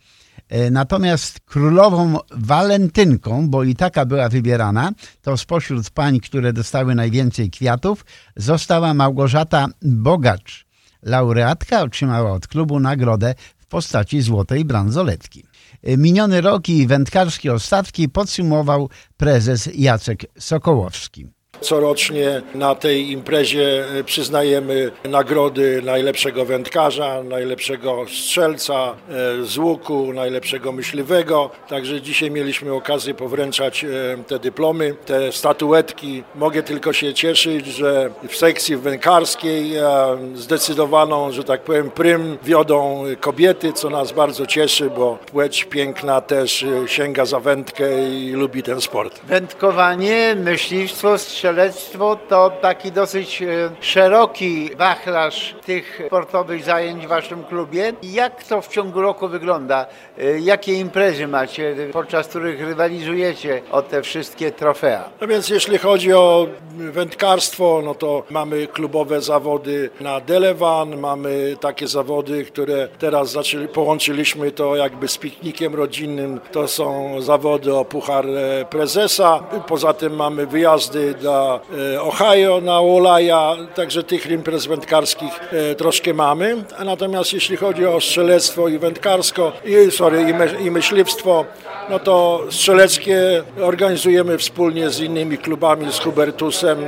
E, 0.49 0.71
Natomiast 0.71 1.39
królową 1.39 2.17
walentynką, 2.31 3.49
bo 3.49 3.63
i 3.63 3.75
taka 3.75 4.05
była 4.05 4.29
wybierana, 4.29 4.91
to 5.21 5.37
spośród 5.37 5.89
pań, 5.89 6.19
które 6.19 6.53
dostały 6.53 6.95
najwięcej 6.95 7.49
kwiatów, 7.49 8.05
została 8.35 8.93
Małgorzata 8.93 9.67
Bogacz. 9.81 10.65
Laureatka 11.03 11.81
otrzymała 11.81 12.31
od 12.31 12.47
klubu 12.47 12.79
nagrodę 12.79 13.35
w 13.57 13.65
postaci 13.65 14.21
złotej 14.21 14.65
bransoletki. 14.65 15.50
E, 15.83 15.97
Miniony 15.97 16.41
rok 16.41 16.69
i 16.69 16.87
wędkarskie 16.87 17.53
ostatki 17.53 18.09
podsumował 18.09 18.89
prezes 19.17 19.69
Jacek 19.73 20.25
Sokołowski. 20.39 21.27
Corocznie 21.61 22.41
na 22.55 22.75
tej 22.75 23.11
imprezie 23.11 23.83
e, 23.99 24.03
przyznajemy 24.03 24.91
nagrody 25.03 25.81
najlepszego 25.81 26.45
wędkarza, 26.45 27.23
najlepszego 27.23 28.05
strzelca 28.07 28.73
e, 28.83 29.45
z 29.45 29.57
łuku, 29.57 30.13
najlepszego 30.13 30.71
myśliwego. 30.71 31.49
Także 31.67 32.01
dzisiaj 32.01 32.31
mieliśmy 32.31 32.73
okazję 32.73 33.13
powręczać 33.13 33.83
e, 33.83 33.87
te 34.27 34.39
dyplomy, 34.39 34.95
te 35.05 35.31
statuetki. 35.31 36.23
Mogę 36.35 36.63
tylko 36.63 36.93
się 36.93 37.13
cieszyć, 37.13 37.65
że 37.65 38.09
w 38.27 38.35
sekcji 38.35 38.77
wędkarskiej 38.77 39.73
zdecydowaną, 40.35 41.31
że 41.31 41.43
tak 41.43 41.61
powiem, 41.61 41.91
prym 41.91 42.37
wiodą 42.43 43.03
kobiety, 43.19 43.73
co 43.73 43.89
nas 43.89 44.11
bardzo 44.11 44.45
cieszy, 44.45 44.89
bo 44.89 45.17
płeć 45.31 45.63
piękna 45.63 46.21
też 46.21 46.65
sięga 46.85 47.25
za 47.25 47.39
wędkę 47.39 48.09
i 48.09 48.31
lubi 48.31 48.63
ten 48.63 48.81
sport. 48.81 49.19
Wędkowanie, 49.27 50.35
myśliwstwo, 50.35 51.17
strzelectwo 51.51 52.15
to 52.15 52.51
taki 52.61 52.91
dosyć 52.91 53.41
e, 53.41 53.47
szeroki 53.79 54.69
wachlarz 54.75 55.55
tych 55.65 56.01
sportowych 56.07 56.63
zajęć 56.63 57.05
w 57.05 57.09
Waszym 57.09 57.43
klubie. 57.43 57.93
Jak 58.03 58.43
to 58.43 58.61
w 58.61 58.67
ciągu 58.67 59.01
roku 59.01 59.27
wygląda? 59.27 59.85
E, 60.21 60.39
Jakie 60.39 60.73
imprezy 60.73 61.27
macie, 61.27 61.75
podczas 61.93 62.27
których 62.27 62.61
rywalizujecie 62.61 63.61
o 63.71 63.81
te 63.81 64.01
wszystkie 64.01 64.51
trofea? 64.51 65.09
No 65.21 65.27
więc 65.27 65.49
jeśli 65.49 65.77
chodzi 65.77 66.13
o 66.13 66.47
wędkarstwo, 66.77 67.81
no 67.85 67.95
to 67.95 68.23
mamy 68.29 68.67
klubowe 68.67 69.21
zawody 69.21 69.89
na 70.01 70.19
Delewan, 70.19 70.97
mamy 70.97 71.57
takie 71.59 71.87
zawody, 71.87 72.45
które 72.45 72.87
teraz 72.99 73.31
zaczęli, 73.31 73.67
połączyliśmy 73.67 74.51
to 74.51 74.75
jakby 74.75 75.07
z 75.07 75.17
piknikiem 75.17 75.75
rodzinnym. 75.75 76.39
To 76.51 76.67
są 76.67 77.15
zawody 77.21 77.75
o 77.75 77.85
Puchar 77.85 78.25
e, 78.27 78.65
Prezesa. 78.65 79.39
Poza 79.67 79.93
tym 79.93 80.15
mamy 80.15 80.45
wyjazdy 80.47 81.13
do 81.13 81.59
e, 81.95 82.01
Ohio 82.01 82.61
na 82.61 82.79
Olaja, 82.79 83.55
także 83.75 84.03
tych 84.03 84.31
imprez 84.31 84.65
wędkarskich 84.65 85.39
troszkę 85.77 86.13
mamy. 86.13 86.63
Natomiast 86.85 87.33
jeśli 87.33 87.57
chodzi 87.57 87.85
o 87.85 88.01
strzelectwo 88.01 88.67
i 88.67 88.77
wędkarsko, 88.77 89.51
i, 89.65 89.91
sorry, 89.91 90.10
i, 90.29 90.33
my, 90.33 90.49
i 90.65 90.71
myśliwstwo, 90.71 91.45
no 91.89 91.99
to 91.99 92.41
strzeleckie 92.49 93.43
organizujemy 93.61 94.37
wspólnie 94.37 94.89
z 94.89 94.99
innymi 94.99 95.37
klubami, 95.37 95.93
z 95.93 95.99
Hubertusem, 95.99 96.79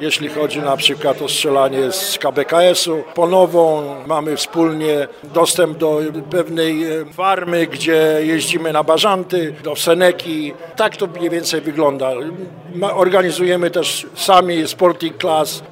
jeśli 0.00 0.28
chodzi 0.28 0.60
na 0.60 0.76
przykład 0.76 1.22
o 1.22 1.28
strzelanie 1.28 1.92
z 1.92 2.18
KBKS-u. 2.18 3.02
Ponową 3.14 3.82
mamy 4.06 4.36
wspólnie 4.36 5.08
dostęp 5.34 5.78
do 5.78 6.00
pewnej 6.30 6.84
e, 6.84 7.04
farmy, 7.04 7.66
gdzie 7.66 8.18
jeździmy 8.22 8.72
na 8.72 8.82
bażanty, 8.82 9.54
do 9.64 9.76
Seneki. 9.76 10.52
Tak 10.76 10.96
to 10.96 11.06
mniej 11.06 11.30
więcej 11.30 11.60
wygląda. 11.60 12.10
Organizujemy 12.94 13.70
też 13.70 14.06
sami 14.14 14.68
Sporting 14.68 15.18
Class 15.18 15.62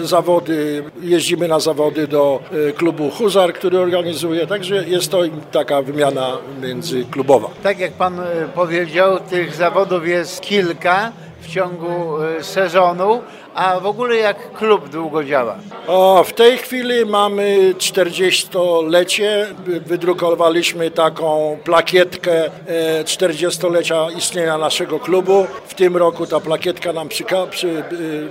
e, 0.00 0.04
zawody, 0.04 0.84
jeździmy 1.02 1.48
na 1.48 1.60
zawody 1.60 2.06
do 2.06 2.40
e, 2.68 2.72
klubu 2.72 3.10
Huzar, 3.10 3.52
który 3.52 3.78
organizuje, 3.78 4.46
także 4.46 4.84
jest 4.88 5.10
to 5.10 5.18
taka 5.52 5.82
wymiana 5.82 6.38
międzyklubowa. 6.62 7.48
Tak 7.62 7.78
jak 7.78 7.92
Pan 7.92 8.20
e, 8.20 8.24
powiedział, 8.54 9.20
tych 9.20 9.54
zawodów 9.54 10.08
jest 10.08 10.40
kilka 10.40 11.12
w 11.40 11.48
ciągu 11.48 12.22
e, 12.22 12.42
sezonu, 12.42 13.22
a 13.56 13.80
w 13.80 13.86
ogóle 13.86 14.16
jak 14.16 14.52
klub 14.52 14.88
długo 14.88 15.24
działa? 15.24 15.58
O, 15.86 16.24
w 16.28 16.32
tej 16.32 16.58
chwili 16.58 17.06
mamy 17.06 17.74
40-lecie. 17.78 19.46
Wy- 19.66 19.80
Wydrukowaliśmy 19.80 20.90
taką 20.90 21.58
plakietkę 21.64 22.44
e, 22.66 23.04
40-lecia 23.04 24.06
istnienia 24.18 24.58
naszego 24.58 25.00
klubu. 25.00 25.46
W 25.68 25.74
tym 25.74 25.96
roku 25.96 26.26
ta 26.26 26.40
plakietka 26.40 26.92
nam 26.92 27.08
przyka- 27.08 27.46
przy, 27.48 27.68
y, 27.68 27.82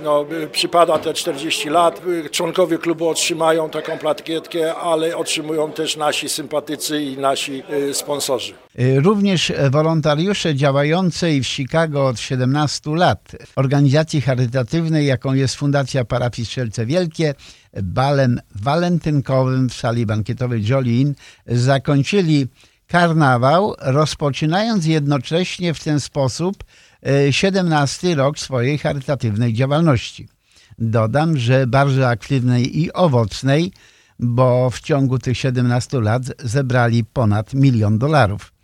no, 0.02 0.24
y, 0.42 0.46
przypada 0.48 0.98
te 0.98 1.14
40 1.14 1.68
lat. 1.70 2.00
Członkowie 2.30 2.78
klubu 2.78 3.08
otrzymają 3.08 3.70
taką 3.70 3.98
plakietkę, 3.98 4.74
ale 4.74 5.16
otrzymują 5.16 5.72
też 5.72 5.96
nasi 5.96 6.28
sympatycy 6.28 7.02
i 7.02 7.18
nasi 7.18 7.62
sponsorzy. 7.92 8.52
Również 9.04 9.52
wolontariusze 9.70 10.54
działającej 10.54 11.42
w 11.42 11.46
Chicago 11.46 12.06
od 12.06 12.20
17 12.20 12.90
lat 12.96 13.18
organizacji 13.56 14.20
charytatywnej, 14.20 15.06
jaką 15.16 15.34
jest 15.34 15.54
Fundacja 15.54 16.04
Parafii 16.04 16.46
Strzelce 16.46 16.86
Wielkie, 16.86 17.34
balem 17.82 18.40
walentynkowym 18.54 19.68
w 19.68 19.74
sali 19.74 20.06
bankietowej 20.06 20.66
Jolly 20.66 20.92
Inn 20.92 21.14
zakończyli 21.46 22.46
karnawał, 22.86 23.74
rozpoczynając 23.78 24.86
jednocześnie 24.86 25.74
w 25.74 25.84
ten 25.84 26.00
sposób 26.00 26.64
y, 27.28 27.32
17 27.32 28.14
rok 28.14 28.38
swojej 28.38 28.78
charytatywnej 28.78 29.54
działalności. 29.54 30.28
Dodam, 30.78 31.36
że 31.38 31.66
bardzo 31.66 32.08
aktywnej 32.08 32.78
i 32.80 32.92
owocnej, 32.92 33.72
bo 34.18 34.70
w 34.70 34.80
ciągu 34.80 35.18
tych 35.18 35.38
17 35.38 36.00
lat 36.00 36.22
zebrali 36.38 37.04
ponad 37.04 37.54
milion 37.54 37.98
dolarów. 37.98 38.55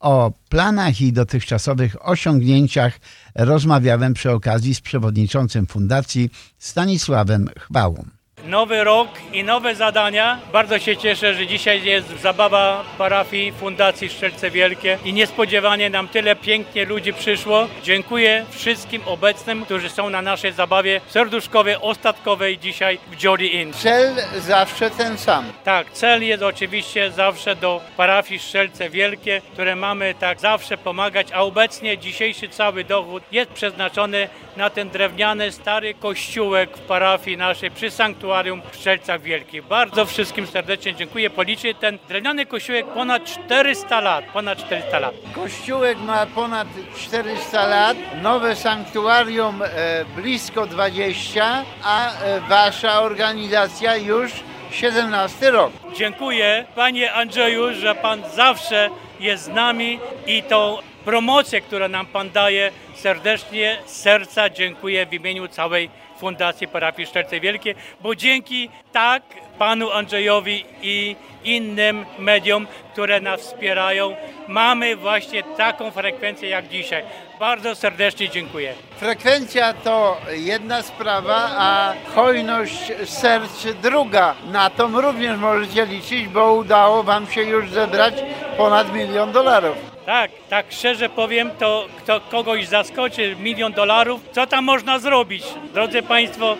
O 0.00 0.32
planach 0.48 1.00
i 1.00 1.12
dotychczasowych 1.12 2.08
osiągnięciach 2.08 3.00
rozmawiałem 3.34 4.14
przy 4.14 4.30
okazji 4.30 4.74
z 4.74 4.80
przewodniczącym 4.80 5.66
fundacji 5.66 6.30
Stanisławem 6.58 7.48
Chwałą. 7.58 8.17
Nowy 8.44 8.84
rok 8.84 9.08
i 9.32 9.44
nowe 9.44 9.74
zadania. 9.74 10.38
Bardzo 10.52 10.78
się 10.78 10.96
cieszę, 10.96 11.34
że 11.34 11.46
dzisiaj 11.46 11.84
jest 11.84 12.20
zabawa 12.20 12.84
parafii 12.98 13.52
Fundacji 13.52 14.08
Szczelce 14.08 14.50
Wielkie 14.50 14.98
i 15.04 15.12
niespodziewanie 15.12 15.90
nam 15.90 16.08
tyle 16.08 16.36
pięknie 16.36 16.84
ludzi 16.84 17.12
przyszło. 17.12 17.68
Dziękuję 17.82 18.44
wszystkim 18.50 19.02
obecnym, 19.06 19.64
którzy 19.64 19.90
są 19.90 20.10
na 20.10 20.22
naszej 20.22 20.52
zabawie 20.52 21.00
serduszkowej, 21.08 21.76
ostatkowej 21.80 22.58
dzisiaj 22.58 22.98
w 23.10 23.22
Jolly 23.22 23.46
Inn. 23.46 23.72
Cel 23.72 24.14
zawsze 24.38 24.90
ten 24.90 25.18
sam. 25.18 25.44
Tak, 25.64 25.92
cel 25.92 26.24
jest 26.24 26.42
oczywiście 26.42 27.10
zawsze 27.10 27.56
do 27.56 27.80
parafii 27.96 28.40
Strzelce 28.40 28.90
Wielkie, 28.90 29.42
które 29.52 29.76
mamy 29.76 30.14
tak 30.20 30.40
zawsze 30.40 30.78
pomagać, 30.78 31.32
a 31.32 31.42
obecnie 31.42 31.98
dzisiejszy 31.98 32.48
cały 32.48 32.84
dochód 32.84 33.22
jest 33.32 33.50
przeznaczony 33.50 34.28
na 34.56 34.70
ten 34.70 34.90
drewniany, 34.90 35.52
stary 35.52 35.94
kościółek 35.94 36.76
w 36.76 36.80
parafii 36.80 37.36
naszej 37.36 37.70
przy 37.70 37.90
sanktuarium 37.90 38.27
w 38.72 38.76
Strzelcach 38.76 39.20
Wielkich. 39.22 39.64
Bardzo 39.66 40.06
wszystkim 40.06 40.46
serdecznie 40.46 40.94
dziękuję. 40.94 41.30
Policzy 41.30 41.74
ten 41.74 41.98
drewniany 42.08 42.46
kościółek 42.46 42.86
ponad 42.86 43.24
400 43.24 44.00
lat, 44.00 44.24
ponad 44.32 44.58
400 44.58 44.98
lat. 44.98 45.14
Kościółek 45.34 45.98
ma 45.98 46.26
ponad 46.26 46.68
400 46.96 47.66
lat, 47.66 47.96
nowe 48.22 48.56
sanktuarium 48.56 49.62
e, 49.62 50.04
blisko 50.16 50.66
20, 50.66 51.64
a 51.84 52.12
e, 52.12 52.40
wasza 52.40 53.02
organizacja 53.02 53.96
już 53.96 54.32
17 54.70 55.50
rok. 55.50 55.72
Dziękuję 55.96 56.64
Panie 56.74 57.12
Andrzeju, 57.12 57.74
że 57.74 57.94
Pan 57.94 58.22
zawsze 58.34 58.90
jest 59.20 59.44
z 59.44 59.48
nami 59.48 60.00
i 60.26 60.42
tą 60.42 60.78
promocję, 61.04 61.60
którą 61.60 61.88
nam 61.88 62.06
Pan 62.06 62.30
daje, 62.30 62.70
serdecznie 62.94 63.78
z 63.86 63.96
serca 63.96 64.50
dziękuję 64.50 65.06
w 65.06 65.12
imieniu 65.12 65.48
całej 65.48 65.90
Fundacji 66.18 66.68
Parafii 66.68 67.06
Szczerce 67.06 67.40
Wielkie, 67.40 67.74
bo 68.00 68.14
dzięki 68.14 68.70
tak 68.92 69.22
Panu 69.58 69.90
Andrzejowi 69.90 70.64
i 70.82 71.16
innym 71.44 72.06
mediom, 72.18 72.66
które 72.92 73.20
nas 73.20 73.40
wspierają, 73.40 74.16
mamy 74.48 74.96
właśnie 74.96 75.42
taką 75.42 75.90
frekwencję 75.90 76.48
jak 76.48 76.68
dzisiaj. 76.68 77.02
Bardzo 77.40 77.74
serdecznie 77.74 78.28
dziękuję. 78.28 78.74
Frekwencja 78.96 79.72
to 79.72 80.16
jedna 80.30 80.82
sprawa, 80.82 81.50
a 81.58 81.94
hojność 82.14 82.92
serc 83.04 83.66
druga. 83.82 84.34
Na 84.52 84.70
to 84.70 84.86
również 84.86 85.38
możecie 85.38 85.86
liczyć, 85.86 86.28
bo 86.28 86.52
udało 86.52 87.02
wam 87.02 87.26
się 87.26 87.42
już 87.42 87.70
zebrać 87.70 88.14
ponad 88.56 88.92
milion 88.92 89.32
dolarów. 89.32 89.97
Tak, 90.08 90.30
tak 90.48 90.66
szczerze 90.70 91.08
powiem, 91.08 91.50
to 91.58 91.86
kto 91.98 92.20
kogoś 92.20 92.66
zaskoczy 92.66 93.36
milion 93.40 93.72
dolarów, 93.72 94.20
co 94.32 94.46
tam 94.46 94.64
można 94.64 94.98
zrobić? 94.98 95.44
Drodzy 95.74 96.02
Państwo, 96.02 96.56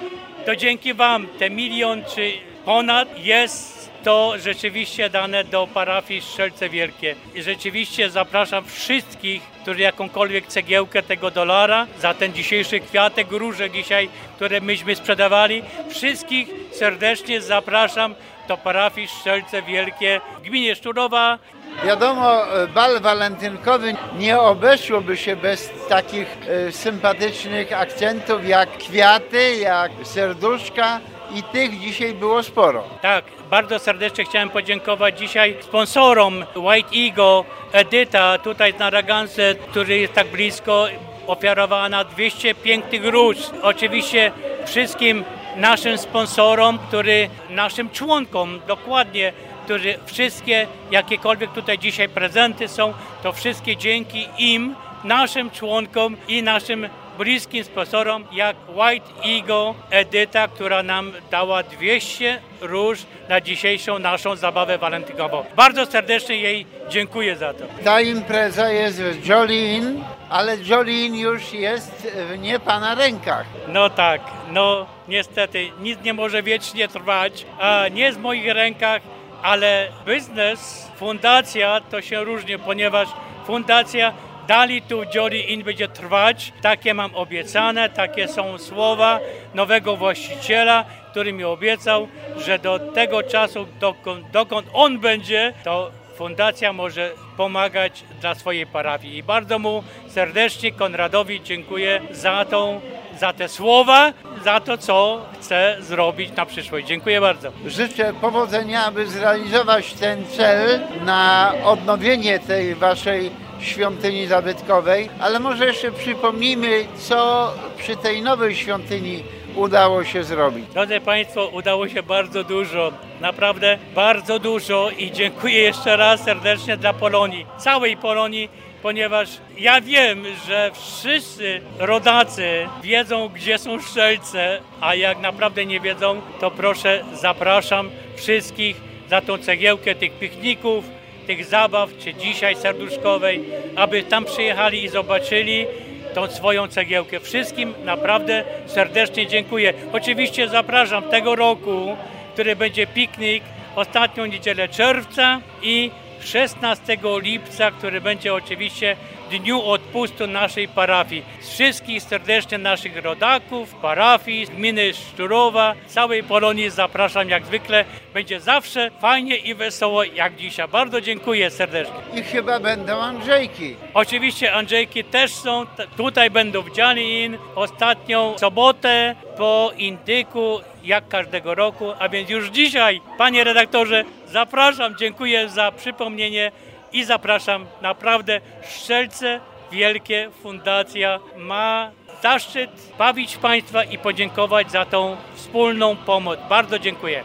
to 0.47 0.57
dzięki 0.57 0.95
Wam 0.95 1.27
te 1.39 1.51
milion 1.51 2.03
czy 2.15 2.33
ponad 2.65 3.25
jest 3.25 3.91
to 4.05 4.35
rzeczywiście 4.39 5.11
dane 5.11 5.45
do 5.45 5.67
parafii 5.75 6.21
Strzelce 6.21 6.69
Wielkie. 6.69 7.15
I 7.35 7.43
rzeczywiście 7.43 8.11
zapraszam 8.11 8.65
wszystkich, 8.65 9.43
którzy 9.43 9.81
jakąkolwiek 9.81 10.47
cegiełkę 10.47 11.03
tego 11.03 11.31
dolara 11.31 11.87
za 12.01 12.15
ten 12.15 12.33
dzisiejszy 12.33 12.81
kwiatek, 12.81 13.31
róże 13.31 13.71
dzisiaj, 13.71 14.09
które 14.37 14.61
myśmy 14.61 14.97
sprzedawali, 14.97 15.63
wszystkich 15.91 16.49
serdecznie 16.73 17.41
zapraszam 17.41 18.15
do 18.49 18.57
parafii 18.57 19.09
Strzelce 19.09 19.63
Wielkie 19.63 20.21
w 20.39 20.43
gminie 20.43 20.75
Szczurowa, 20.77 21.39
Wiadomo, 21.85 22.57
e, 22.63 22.67
bal 22.67 23.01
walentynkowy 23.01 23.95
nie 24.19 24.41
obeszłoby 24.41 25.17
się 25.17 25.37
bez 25.37 25.71
takich 25.89 26.39
e, 26.49 26.73
sympatycznych 26.73 27.73
akcentów 27.73 28.49
jak 28.49 28.79
kwiaty, 28.79 29.57
jak 29.57 29.93
serduszka 30.03 31.01
i 31.35 31.43
tych 31.43 31.79
dzisiaj 31.81 32.15
było 32.15 32.43
sporo. 32.43 32.85
Tak, 33.03 33.25
bardzo 33.51 33.79
serdecznie 33.79 34.25
chciałem 34.25 34.51
podziękować 34.51 35.19
dzisiaj 35.19 35.57
sponsorom 35.61 36.45
White 36.57 36.97
Eagle, 36.97 37.43
Edyta 37.73 38.39
tutaj 38.39 38.75
na 38.79 38.91
Ragance, 38.91 39.55
który 39.55 39.99
jest 39.99 40.13
tak 40.13 40.27
blisko. 40.27 40.87
ofiarowano 41.27 42.05
200 42.05 42.55
pięknych 42.55 43.05
róż. 43.05 43.37
Oczywiście 43.63 44.33
wszystkim 44.67 45.25
naszym 45.57 45.99
sponsorom, 45.99 46.79
który, 46.79 47.31
naszym 47.51 47.91
członkom 47.91 48.61
dokładnie, 48.67 49.33
którzy 49.69 49.99
wszystkie, 50.07 50.67
jakiekolwiek 50.91 51.53
tutaj 51.53 51.79
dzisiaj 51.79 52.09
prezenty 52.09 52.69
są, 52.69 52.95
to 53.23 53.33
wszystkie 53.33 53.77
dzięki 53.77 54.29
im, 54.39 54.75
naszym 55.05 55.51
członkom 55.51 56.17
i 56.29 56.43
naszym 56.43 56.89
bliskim 57.19 57.65
sponsorom, 57.65 58.25
jak 58.33 58.57
White 58.69 59.11
Eagle 59.27 59.75
Edyta, 59.91 60.49
która 60.49 60.83
nam 60.83 61.13
dała 61.31 61.63
200 61.63 62.41
róż 62.61 62.99
na 63.29 63.41
dzisiejszą 63.41 63.99
naszą 63.99 64.37
zabawę 64.37 64.79
walentynkową. 64.79 65.45
Bardzo 65.57 65.87
serdecznie 65.87 66.37
jej 66.37 66.67
dziękuję 66.89 67.37
za 67.37 67.55
to. 67.55 67.65
Ta 67.85 68.01
impreza 68.01 68.71
jest 68.71 69.03
w 69.03 69.27
Jolin, 69.27 70.05
ale 70.31 70.57
Jolin 70.57 71.15
już 71.15 71.53
jest 71.53 72.09
w 72.29 72.39
nie 72.39 72.61
pana 72.61 72.95
rękach. 72.95 73.47
No 73.69 73.91
tak, 73.91 74.21
no 74.51 74.87
niestety 75.09 75.71
nic 75.81 75.99
nie 76.05 76.15
może 76.15 76.43
wiecznie 76.43 76.89
trwać, 76.89 77.47
a 77.59 77.89
nie 77.89 78.13
w 78.13 78.19
moich 78.19 78.53
rękach, 78.53 79.03
ale 79.43 79.89
biznes, 80.07 80.91
fundacja 80.97 81.81
to 81.81 82.03
się 82.03 82.25
różni, 82.25 82.59
ponieważ 82.59 83.09
fundacja 83.47 84.13
Dali 84.49 84.83
tu 84.83 85.03
Jolly 85.15 85.39
Inn 85.39 85.63
będzie 85.63 85.89
trwać, 85.89 86.53
takie 86.63 86.95
mam 86.95 87.15
obiecane, 87.15 87.89
takie 87.91 88.29
są 88.29 88.59
słowa 88.59 89.21
nowego 89.55 89.97
właściciela, 89.97 90.85
który 91.11 91.33
mi 91.33 91.45
obiecał, 91.45 92.09
że 92.37 92.59
do 92.59 92.79
tego 92.79 93.23
czasu, 93.23 93.67
dokąd, 93.81 94.31
dokąd 94.31 94.67
on 94.73 94.99
będzie, 94.99 95.53
to 95.65 95.91
fundacja 96.19 96.73
może 96.73 97.11
pomagać 97.37 98.05
dla 98.21 98.35
swojej 98.35 98.67
parafii. 98.67 99.17
I 99.17 99.23
bardzo 99.23 99.59
mu 99.59 99.83
serdecznie 100.09 100.73
Konradowi 100.73 101.41
dziękuję 101.43 102.01
za 102.11 102.45
tą 102.45 102.81
za 103.19 103.33
te 103.33 103.49
słowa, 103.49 104.13
za 104.45 104.61
to, 104.61 104.79
co 104.79 105.27
chce 105.41 105.77
zrobić 105.81 106.37
na 106.37 106.47
przyszłość. 106.47 106.87
Dziękuję 106.87 107.21
bardzo. 107.21 107.53
Życzę 107.67 108.13
powodzenia, 108.21 108.85
aby 108.85 109.07
zrealizować 109.07 109.93
ten 109.93 110.25
cel 110.27 110.81
na 111.05 111.53
odnowienie 111.65 112.39
tej 112.39 112.75
waszej 112.75 113.31
świątyni 113.61 114.27
zabytkowej, 114.27 115.11
ale 115.21 115.41
może 115.41 115.67
jeszcze 115.67 115.93
przypomnijmy, 115.93 116.87
co 116.97 117.53
przy 117.79 117.97
tej 117.97 118.23
nowej 118.23 118.57
świątyni 118.57 119.25
udało 119.59 120.05
się 120.05 120.25
zrobić. 120.25 120.67
Drodzy 120.67 121.01
Państwo, 121.01 121.47
udało 121.47 121.89
się 121.89 122.03
bardzo 122.03 122.45
dużo, 122.45 122.93
naprawdę 123.21 123.79
bardzo 123.95 124.39
dużo 124.39 124.91
i 124.99 125.13
dziękuję 125.13 125.59
jeszcze 125.61 125.97
raz 125.97 126.25
serdecznie 126.25 126.77
dla 126.77 126.93
Polonii, 126.93 127.47
całej 127.59 127.97
Polonii, 127.97 128.49
ponieważ 128.83 129.29
ja 129.59 129.81
wiem, 129.81 130.25
że 130.47 130.71
wszyscy 130.75 131.61
rodacy 131.79 132.67
wiedzą, 132.83 133.29
gdzie 133.29 133.59
są 133.59 133.81
szczelce, 133.81 134.61
a 134.81 134.95
jak 134.95 135.21
naprawdę 135.21 135.67
nie 135.67 135.81
wiedzą, 135.81 136.21
to 136.41 136.51
proszę, 136.51 137.05
zapraszam 137.13 137.91
wszystkich 138.17 138.77
za 139.11 139.21
tą 139.21 139.39
cegiełkę 139.39 139.95
tych 139.95 140.13
pikników, 140.19 140.85
tych 141.27 141.45
zabaw, 141.45 141.91
czy 141.99 142.15
dzisiaj 142.15 142.57
serduszkowej, 142.57 143.45
aby 143.77 144.03
tam 144.03 144.25
przyjechali 144.25 144.85
i 144.85 144.89
zobaczyli 144.89 145.67
tą 146.15 146.27
swoją 146.27 146.69
cegiełkę. 146.69 147.21
Wszystkim 147.21 147.75
naprawdę 147.85 148.45
serdecznie 148.67 149.27
dziękuję. 149.27 149.75
Oczywiście 149.93 150.49
zapraszam 150.49 151.03
tego 151.03 151.37
roku, 151.37 151.97
który 152.33 152.57
będzie 152.57 152.87
piknik, 152.87 153.45
ostatnią 153.77 154.27
niedzielę 154.27 154.69
czerwca 154.69 155.41
i 155.63 155.91
16 156.25 156.99
lipca, 157.23 157.71
który 157.71 158.01
będzie 158.01 158.35
oczywiście 158.35 158.97
dniu 159.31 159.63
odpustu 159.63 160.27
naszej 160.27 160.69
parafii. 160.69 161.23
Wszystkich 161.41 162.03
serdecznie 162.03 162.59
naszych 162.59 162.97
rodaków, 163.05 163.75
parafii, 163.75 164.47
gminy 164.47 164.95
Szczurowa, 164.95 165.75
całej 165.87 166.23
Polonii 166.23 166.71
zapraszam 166.71 167.29
jak 167.29 167.47
zwykle. 167.47 167.85
Będzie 168.15 168.41
zawsze 168.41 168.91
fajnie 169.01 169.37
i 169.37 169.55
wesoło 169.55 170.05
jak 170.05 170.37
dzisiaj. 170.37 170.69
Bardzo 170.69 171.01
dziękuję 171.01 171.51
serdecznie. 171.51 171.95
I 172.15 172.23
chyba 172.23 172.61
będą 172.61 173.01
Andrzejki. 173.01 173.77
Oczywiście 173.95 174.53
Andrzejki 174.53 175.05
też 175.05 175.33
są, 175.33 175.67
tutaj 175.97 176.31
będą 176.31 176.63
w 176.63 176.73
Dzianin 176.73 177.39
ostatnią 177.55 178.39
sobotę 178.39 179.15
po 179.37 179.73
Indyku, 179.77 180.61
jak 180.85 181.09
każdego 181.09 181.55
roku, 181.55 181.93
a 181.99 182.09
więc 182.09 182.31
już 182.31 182.49
dzisiaj, 182.49 183.01
panie 183.19 183.45
redaktorze, 183.45 184.05
zapraszam, 184.33 184.97
dziękuję 184.99 185.49
za 185.49 185.73
przypomnienie 185.73 186.53
i 186.93 187.05
zapraszam 187.05 187.67
naprawdę 187.83 188.41
Szczelce 188.69 189.41
Wielkie 189.73 190.31
Fundacja 190.43 191.21
ma 191.37 191.91
zaszczyt 192.23 192.71
bawić 192.99 193.37
Państwa 193.37 193.85
i 193.85 193.99
podziękować 193.99 194.71
za 194.71 194.85
tą 194.85 195.17
wspólną 195.35 195.97
pomoc. 195.97 196.39
Bardzo 196.49 196.79
dziękuję. 196.79 197.25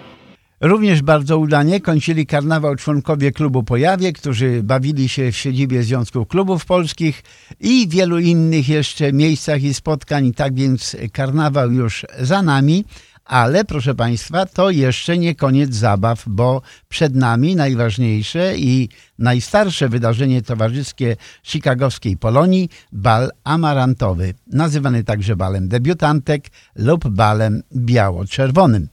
Również 0.61 1.01
bardzo 1.01 1.37
udanie 1.37 1.79
kończyli 1.79 2.25
karnawał 2.25 2.75
członkowie 2.75 3.31
klubu 3.31 3.63
Pojawie, 3.63 4.13
którzy 4.13 4.63
bawili 4.63 5.09
się 5.09 5.31
w 5.31 5.37
siedzibie 5.37 5.83
Związku 5.83 6.25
Klubów 6.25 6.65
Polskich 6.65 7.23
i 7.59 7.87
wielu 7.89 8.19
innych 8.19 8.69
jeszcze 8.69 9.13
miejscach 9.13 9.63
i 9.63 9.73
spotkań. 9.73 10.33
Tak 10.33 10.55
więc 10.55 10.97
karnawał 11.13 11.71
już 11.71 12.05
za 12.19 12.41
nami, 12.41 12.85
ale 13.25 13.65
proszę 13.65 13.95
Państwa, 13.95 14.45
to 14.45 14.69
jeszcze 14.69 15.17
nie 15.17 15.35
koniec 15.35 15.75
zabaw, 15.75 16.23
bo 16.27 16.61
przed 16.89 17.15
nami 17.15 17.55
najważniejsze 17.55 18.57
i 18.57 18.89
najstarsze 19.19 19.89
wydarzenie 19.89 20.41
towarzyskie 20.41 21.15
chicagowskiej 21.43 22.17
Polonii, 22.17 22.69
bal 22.91 23.31
amarantowy, 23.43 24.33
nazywany 24.47 25.03
także 25.03 25.35
balem 25.35 25.67
debiutantek 25.67 26.47
lub 26.75 27.07
balem 27.07 27.63
biało-czerwonym. 27.75 28.92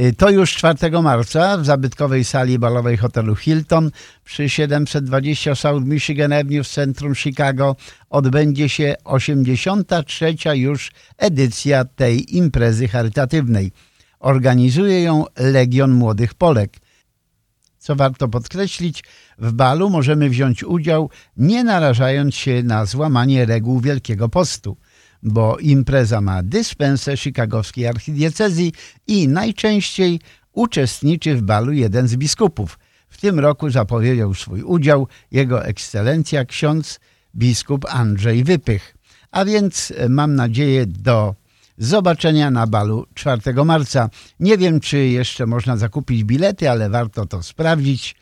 Y, 0.00 0.12
To 0.12 0.30
już 0.30 0.54
4 0.54 1.02
marca 1.02 1.58
w 1.58 1.64
zabytkowej 1.64 2.24
sali 2.24 2.58
balowej 2.58 2.96
hotelu 2.96 3.36
Hilton 3.36 3.90
przy 4.24 4.48
720 4.48 5.54
South 5.54 5.84
Michigan 5.86 6.32
Avenue 6.32 6.62
w 6.64 6.68
centrum 6.68 7.14
Chicago 7.14 7.76
odbędzie 8.10 8.68
się 8.68 8.94
83. 9.04 10.36
już 10.54 10.90
edycja 11.16 11.84
tej 11.84 12.36
imprezy 12.36 12.88
charytatywnej. 12.88 13.72
Organizuje 14.20 15.02
ją 15.02 15.24
Legion 15.36 15.92
Młodych 15.92 16.34
Polek. 16.34 16.76
Co 17.78 17.96
warto 17.96 18.28
podkreślić, 18.28 19.04
w 19.38 19.52
balu 19.52 19.90
możemy 19.90 20.30
wziąć 20.30 20.64
udział 20.64 21.10
nie 21.36 21.64
narażając 21.64 22.34
się 22.34 22.62
na 22.62 22.84
złamanie 22.84 23.46
reguł 23.46 23.80
Wielkiego 23.80 24.28
Postu 24.28 24.76
bo 25.22 25.58
impreza 25.58 26.20
ma 26.20 26.42
dyspensę 26.42 27.16
chicagowskiej 27.16 27.86
archidiecezji 27.86 28.72
i 29.06 29.28
najczęściej 29.28 30.20
uczestniczy 30.52 31.34
w 31.34 31.42
balu 31.42 31.72
jeden 31.72 32.08
z 32.08 32.16
biskupów. 32.16 32.78
W 33.08 33.20
tym 33.20 33.38
roku 33.38 33.70
zapowiedział 33.70 34.34
swój 34.34 34.62
udział 34.62 35.06
jego 35.30 35.64
ekscelencja 35.64 36.44
ksiądz 36.44 37.00
biskup 37.34 37.86
Andrzej 37.88 38.44
Wypych. 38.44 38.94
A 39.30 39.44
więc 39.44 39.92
e, 39.96 40.08
mam 40.08 40.34
nadzieję 40.34 40.86
do 40.86 41.34
zobaczenia 41.78 42.50
na 42.50 42.66
balu 42.66 43.06
4 43.14 43.64
marca. 43.64 44.10
Nie 44.40 44.58
wiem, 44.58 44.80
czy 44.80 44.98
jeszcze 44.98 45.46
można 45.46 45.76
zakupić 45.76 46.24
bilety, 46.24 46.70
ale 46.70 46.90
warto 46.90 47.26
to 47.26 47.42
sprawdzić 47.42 48.14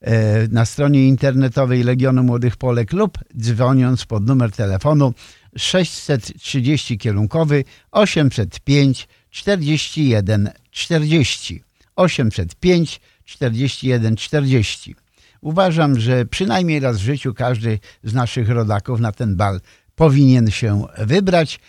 e, 0.00 0.48
na 0.48 0.64
stronie 0.64 1.08
internetowej 1.08 1.82
Legionu 1.82 2.22
Młodych 2.22 2.56
Polek 2.56 2.92
lub 2.92 3.18
dzwoniąc 3.38 4.04
pod 4.04 4.26
numer 4.26 4.52
telefonu 4.52 5.14
630 5.58 6.98
kierunkowy 6.98 7.64
805 7.90 9.08
41 9.30 10.50
40 10.70 11.62
805 11.96 13.00
41 13.24 14.16
40. 14.16 14.96
Uważam, 15.40 16.00
że 16.00 16.26
przynajmniej 16.26 16.80
raz 16.80 16.96
w 16.96 17.00
życiu 17.02 17.34
każdy 17.34 17.78
z 18.04 18.14
naszych 18.14 18.48
rodaków 18.48 19.00
na 19.00 19.12
ten 19.12 19.36
bal 19.36 19.60
powinien 19.94 20.50
się 20.50 20.86
wybrać, 20.98 21.60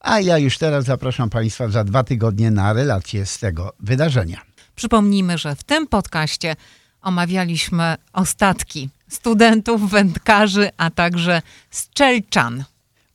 a 0.00 0.20
ja 0.20 0.38
już 0.38 0.58
teraz 0.58 0.84
zapraszam 0.84 1.30
Państwa 1.30 1.68
za 1.68 1.84
dwa 1.84 2.04
tygodnie 2.04 2.50
na 2.50 2.72
relację 2.72 3.26
z 3.26 3.38
tego 3.38 3.72
wydarzenia. 3.80 4.40
Przypomnijmy, 4.76 5.38
że 5.38 5.56
w 5.56 5.64
tym 5.64 5.86
podcaście 5.86 6.56
omawialiśmy 7.02 7.96
ostatki 8.12 8.88
studentów, 9.08 9.90
wędkarzy, 9.90 10.70
a 10.76 10.90
także 10.90 11.42
strzelczan. 11.70 12.64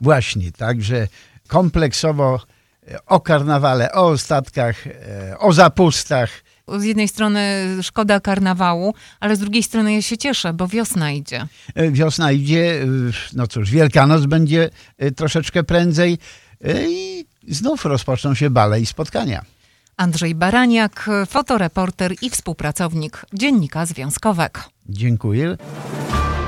Właśnie, 0.02 0.52
także 0.52 1.08
kompleksowo 1.48 2.40
e, 2.88 3.06
o 3.06 3.20
karnawale, 3.20 3.92
o 3.92 4.08
ostatkach, 4.08 4.88
e, 4.88 4.92
o 5.40 5.54
zapustach. 5.54 6.30
Z 6.78 6.84
jednej 6.84 7.08
strony 7.08 7.42
szkoda 7.82 8.20
karnawału, 8.20 8.94
ale 9.20 9.36
z 9.36 9.40
drugiej 9.40 9.64
strony 9.64 9.94
ja 9.94 10.02
się 10.02 10.18
cieszę, 10.18 10.54
bo 10.54 10.68
wiosna 10.68 11.12
idzie. 11.12 11.48
E, 11.76 11.92
Wiosna 11.92 12.32
idzie, 12.32 12.86
no 13.34 13.48
cóż, 13.48 13.72
Wielkanoc 13.72 14.26
będzie 14.26 14.70
troszeczkę 15.16 15.64
prędzej 15.64 16.18
i 16.90 17.26
znów 17.48 17.86
rozpoczną 17.86 18.34
się 18.36 18.50
bale 18.50 18.82
i 18.82 18.86
spotkania. 18.86 19.46
Andrzej 19.98 20.36
Baraniak, 20.36 21.10
fotoreporter 21.28 22.14
i 22.22 22.30
współpracownik 22.30 23.26
Dziennika 23.34 23.86
Związkowego. 23.86 24.60
Dziękuję. 24.90 25.58